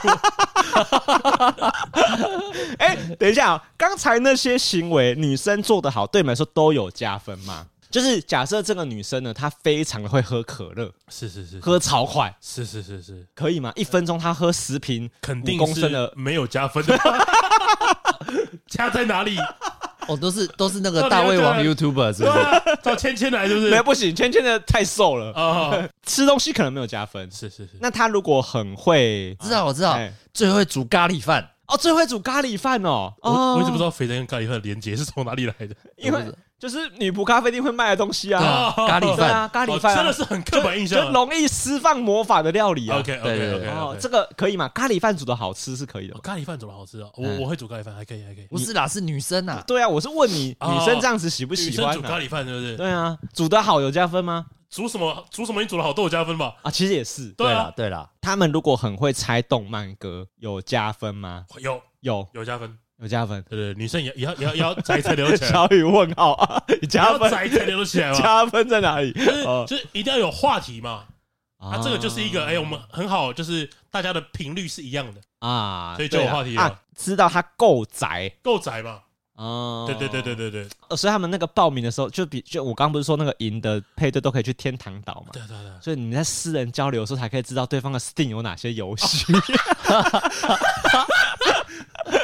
[2.80, 7.68] 哎，等一下，刚才那些行为女生做得好，对你们来说都有加分吗？
[7.92, 13.72] 就是假设这个女生呢，她非常的会喝可乐，是是是，喝超快，是是是是，可以吗？
[13.76, 16.98] 一分钟她喝十瓶，肯定是没有加分的，
[18.68, 19.38] 加在哪里？
[20.08, 22.80] 哦，都是都是那个大胃王 YouTuber 是不是？
[22.82, 23.70] 找芊芊来是不是？
[23.70, 27.72] 没不行，芊芊的太瘦了啊，吃东西可能没有加分，是是是。
[27.80, 30.00] 那她如果很会，知道我知道，
[30.34, 31.48] 最会煮咖喱饭。
[31.68, 33.14] 哦，最会煮咖喱饭哦。
[33.22, 36.20] 我我一直不知道肥宅跟咖喱饭的连结是从哪里来的，因为
[36.62, 43.00] 就是女仆咖啡店会卖的东西啊，咖喱饭啊，咖喱饭真的是很刻板印象，就容易释放魔法的料理啊。
[43.00, 44.70] OK OK OK，哦，这个可以吗？
[44.70, 48.46] 咖喱饭煮的好吃是可以的，咖喱饭煮的好吃啊，我我会煮咖喱饭，还可以还可以。
[48.46, 49.64] 不是啦，是女生啊。
[49.66, 52.46] 对啊，我是问你，女生这样子喜不喜欢煮咖喱饭？
[52.46, 52.78] 对不对？
[52.78, 54.46] 对啊，煮的好有加分吗？
[54.70, 55.62] 煮什么煮什么？
[55.64, 56.54] 你煮的好都有加分吧？
[56.62, 57.30] 啊，其实也是。
[57.32, 61.44] 对了对了，他们如果很会猜动漫歌，有加分吗？
[61.60, 63.44] 有有有加分，有加分。
[63.50, 65.52] 对对，女生也也要也要也要宅才留起来。
[65.52, 68.20] 小雨问号啊，加分宅才留起来吗？
[68.20, 69.12] 加分在哪里？
[69.14, 71.06] 就是就是一定要有话题嘛。
[71.58, 76.80] 啊，这个就是一个哎，我们很好，就是大家的频率是一样的啊，所以就有话题了。
[76.96, 79.00] 知道他够宅，够宅嘛。
[79.36, 85.30] 哦，对对对对对对，呃，所以他们那个报名的时候，就比就我刚刚不是说那个赢的配对都可以去天堂岛嘛？
[85.34, 89.34] 对对对，所以你在私人交流的时候才可以知道对方的 Steam 有哪些游戏。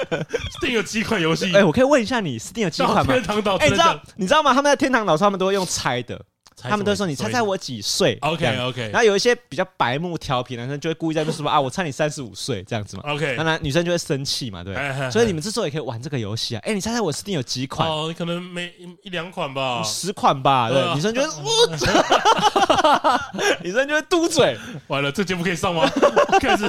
[0.08, 1.54] Steam 有几款游戏？
[1.56, 3.14] 哎，我可以问一下你，Steam 有几款吗？
[3.14, 4.54] 天堂岛，哎，你知道你知道吗？
[4.54, 6.20] 他们在天堂岛上面都会用猜的。
[6.60, 8.90] 他们都说，你猜猜我几岁？OK OK。
[8.90, 13.04] 然后有一些比较白目调皮男生就会故意在那说啊，我猜你三十五岁这样子嘛。
[13.14, 13.36] OK。
[13.36, 14.74] 当然女生就会生气嘛，对。
[15.12, 16.62] 所以你们这时候也可以玩这个游戏啊。
[16.66, 17.88] 哎，你猜猜我 Steam 有几款？
[17.88, 20.70] 哦，可能没一两款吧，十款吧。
[20.70, 21.28] 对，女生就会，
[23.64, 24.58] 女生就会嘟嘴。
[24.88, 25.88] 完了，这节目可以上吗？
[26.40, 26.64] 开始，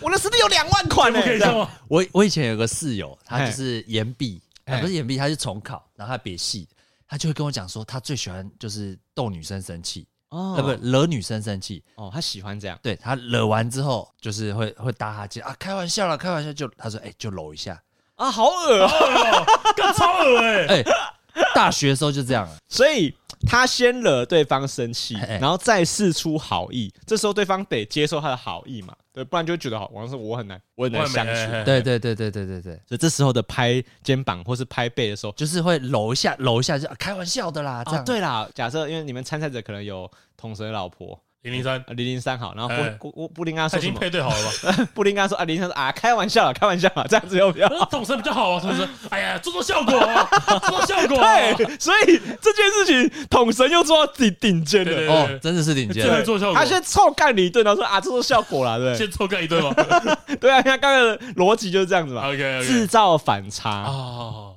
[0.00, 1.68] 我的 Steam 有两万款呢，可以上吗？
[1.88, 4.40] 我我以前有个室友，他就是延毕，
[4.80, 6.68] 不是延毕，他是重考，然后他别系。
[7.08, 12.78] 他就会跟我讲说，他最喜欢就是逗女生生气哦，不惹女生生气哦，他喜欢这样。
[12.82, 17.80] 对，他惹完之后，就是会会搭他肩啊，开玩笑啦，开玩笑就他说，哎，就搂一下
[18.16, 19.44] 啊，好恶哦，
[19.76, 20.84] 更超恶哎哎，
[21.54, 23.14] 大学的时候就这样了， 所以。
[23.46, 31.32] 他先惹对方生气，然后再试出好意，这时候对方得接受他的好意嘛，对，不然就觉得好，好像是我很难，我很难相处。
[31.64, 38.04] 对对对对对对对，所以这时候的拍肩膀或是拍背的时候，就是会揉一下，揉一下就开玩笑的啦，这样。
[38.04, 41.20] 对啦，假设因为你们参赛者可能有同学老婆。
[41.46, 44.88] 零零三，零零三好，然后布布布林跟他说已经配对好了吧？
[44.92, 48.88] 布林跟他说啊，零零三说啊，开玩笑了，开玩笑了，这样子有比较统神比较好啊，是不是？
[49.10, 49.92] 哎呀，做做效果，
[50.48, 51.18] 做做效果。
[51.18, 56.54] 对，所以这件事情统神又做到顶顶尖了哦，真的是顶尖，最会做效果。
[56.56, 59.72] 他先臭干你一顿，然后说啊，做做效果了，对，先臭干一顿嘛。
[60.40, 62.28] 对啊，像刚刚的逻辑就是这样子嘛。
[62.28, 64.55] OK，制造反差哦。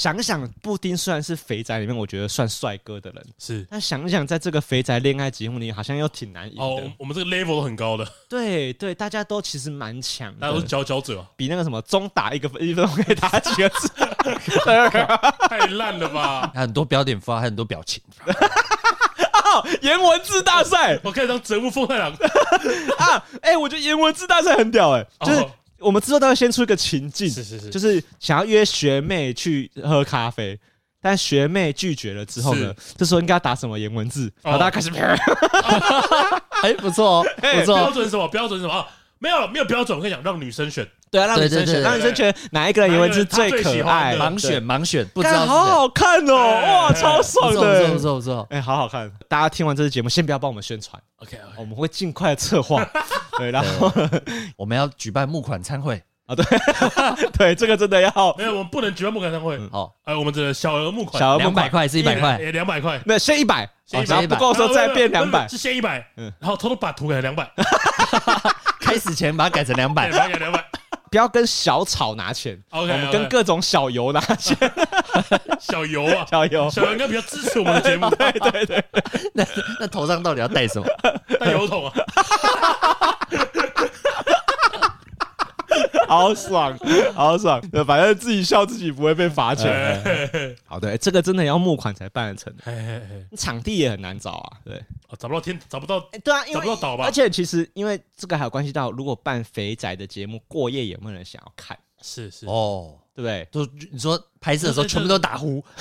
[0.00, 6.62] 想想布丁虽然是肥宅里面，我觉得算帅哥的人是，但想想在这个肥宅恋爱节目里，好像又挺难赢的。
[6.62, 8.12] 哦，我们这个 level 都很高的。
[8.26, 13.90] 对对，大家都其实蛮强，大家都是佼佼者，比那个什么中打一个 一分钟可以打几个字，
[15.50, 16.50] 太烂了吧？
[16.54, 18.02] 还很多标点符号，还很多表情。
[18.24, 22.10] 啊， 颜文字大赛，我可以当折木风太郎
[22.96, 23.22] 啊！
[23.42, 25.44] 哎，我觉得颜文字大赛很屌，哎，就是。
[25.80, 30.58] 我们之后都要先出一个情境，是是是，就是想要约学妹去喝咖啡，
[31.00, 34.32] 但学妹拒绝了之后呢，这时候应该要打什么颜文字？
[34.42, 34.90] 然后大家开始，
[36.62, 37.74] 哎，不错哦，不错。
[37.76, 38.28] 标准什么？
[38.28, 38.86] 标准什么？
[39.18, 44.16] 没有没有标准，我跟你讲，让女生选，对啊，让女生选，让女生觉得哪一个人颜文字最可爱？
[44.16, 45.44] 盲选，盲选，不知道。
[45.44, 49.10] 好好看哦，哇，超爽的，不错不错不错，哎，好好看。
[49.28, 52.86] 大家听完这期节目，先不要帮我们宣传，OK，我们会尽快策划，
[53.38, 53.92] 对，然后
[54.56, 56.02] 我们要举办募款餐会。
[56.26, 56.44] 啊，对，
[57.36, 58.10] 对，这个真的要。
[58.38, 59.58] 没有，我们不能举办募款大会。
[59.72, 67.50] 好，哎，我们这小额募款，小额两百块是一百块，两百块，那先一百，然后不够时候再变两百，是先一百，嗯，然后偷偷把图改成两百，
[68.80, 70.64] 开始前把它改成两百，改两百，
[71.10, 74.56] 不要跟小草拿钱，OK，跟各种小油拿钱，
[75.58, 78.84] 小油啊，小油，小油应该比较支持我们的节目，对 对对，
[79.34, 79.44] 那
[79.80, 80.86] 那头上到底要戴什么？
[81.40, 81.92] 戴油桶啊。
[86.08, 86.76] 好爽，
[87.14, 87.60] 好爽！
[87.86, 89.70] 反正自己笑自己不会被罚钱。
[90.66, 92.52] 好的，这个真的要募款才办得成。
[93.36, 94.82] 场地也很难找啊，对，
[95.18, 96.00] 找不到天，找不到。
[96.24, 97.04] 对啊，找不到岛吧？
[97.04, 101.78] 而且其实因为这个还有关系到，如果办肥宅的节目过夜，有没有人想要看？
[102.02, 103.46] 是是哦，对不对？
[103.52, 105.62] 就你说拍摄的时候全部都打呼。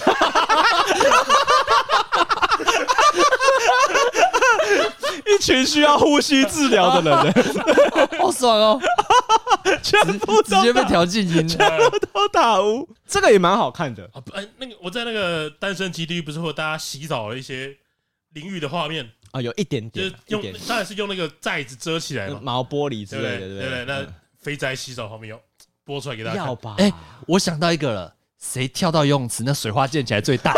[5.26, 7.34] 一群需要呼吸治疗的人，
[8.20, 8.82] 好爽哦！
[9.84, 11.60] 全部直接被调静音，全
[11.90, 14.22] 部都打呼，这个也蛮好看的啊！
[14.22, 17.76] 不，哎，那个我在那个单身基地不是会有大家洗澡的一些
[18.34, 23.86] 淋浴的画面啊，有一点点，就是用当然是用那个寨子遮起来嘛，毛玻璃之类的，对不对？
[23.86, 24.06] 那
[24.42, 25.40] 肥宅洗澡画面有
[25.86, 26.76] 播出来给大家看吧？
[26.80, 26.92] 哎，
[27.28, 30.54] 我想到一个了，谁跳到游泳池那水花溅起来最大？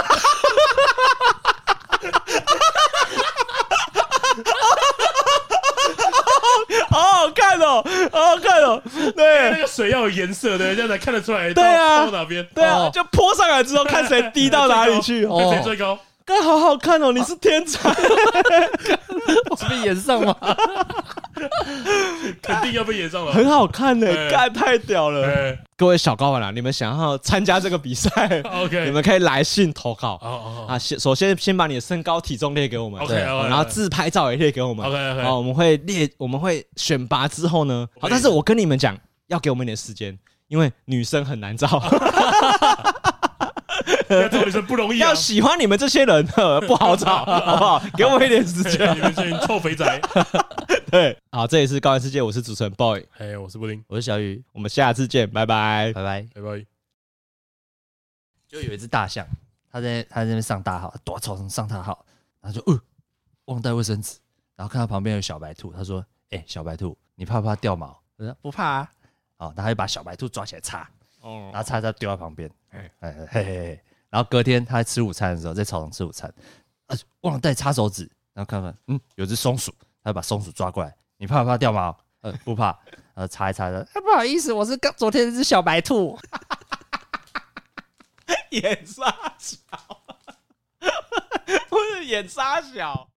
[6.89, 8.81] 好好看哦，好好看哦！
[9.15, 11.53] 对，那个水要有颜色的，这样才看得出来。
[11.53, 12.45] 对啊，到哪边？
[12.53, 15.97] 对啊，就泼上来之后，看谁滴到哪里去， 看谁最高。
[16.31, 17.91] 干好好看哦，你是天才，
[19.59, 20.33] 是被演上吗？
[22.41, 25.57] 肯定要被演上了，很好看呢，干太屌了！
[25.75, 28.09] 各位小高玩啊，你们想要参加这个比赛，
[28.63, 30.13] OK，你们可以来信投稿。
[30.69, 40.17] 啊，先首先先把你的身高体重列给我们，对，然后自拍照也列给我们，OK，好，我们会列，我们会选拔之后呢，好，但是我跟你们讲，要给我们一点时间，
[40.47, 41.67] 因为女生很难找。
[44.09, 46.25] 要找女生不容易，要喜欢你们这些人
[46.67, 47.83] 不好找， 好不好？
[47.97, 49.99] 给我一点时间，你们这群臭肥宅。
[50.89, 56.65] 对，好，这里是高玩世界，我是主持人 boy，嘿，我是布丁，我是小雨，我们下次见，拜拜，拜拜，拜拜。
[58.47, 59.25] 就有一只大象，
[59.71, 62.05] 他在他在那边上大号，躲草丛上大号，
[62.41, 62.77] 然后就呃
[63.45, 64.17] 忘带卫生纸，
[64.57, 68.91] 然后看到旁边有小白兔，他说：“哎，小白兔，你怕不怕掉毛？”他说：“不怕啊。”
[69.37, 70.87] 好，他就把小白兔抓起来擦，
[71.21, 73.81] 哦，然后擦擦丢在旁边，哎哎嘿嘿嘿。
[74.09, 76.33] 然后隔天他在吃午餐的时候，在草丛吃午餐，
[76.87, 78.03] 啊，忘了带擦手纸。
[78.33, 80.93] 然后看看，嗯，有只松鼠，他把松鼠抓过来。
[81.17, 81.97] 你怕不怕掉毛？
[82.21, 82.77] 呃，不怕。
[83.13, 86.17] 呃，擦一擦的，啊，不好意思，我是刚昨天那只小白兔。
[88.51, 89.03] 眼沙
[89.37, 89.57] 小，
[91.69, 93.07] 不是眼沙小。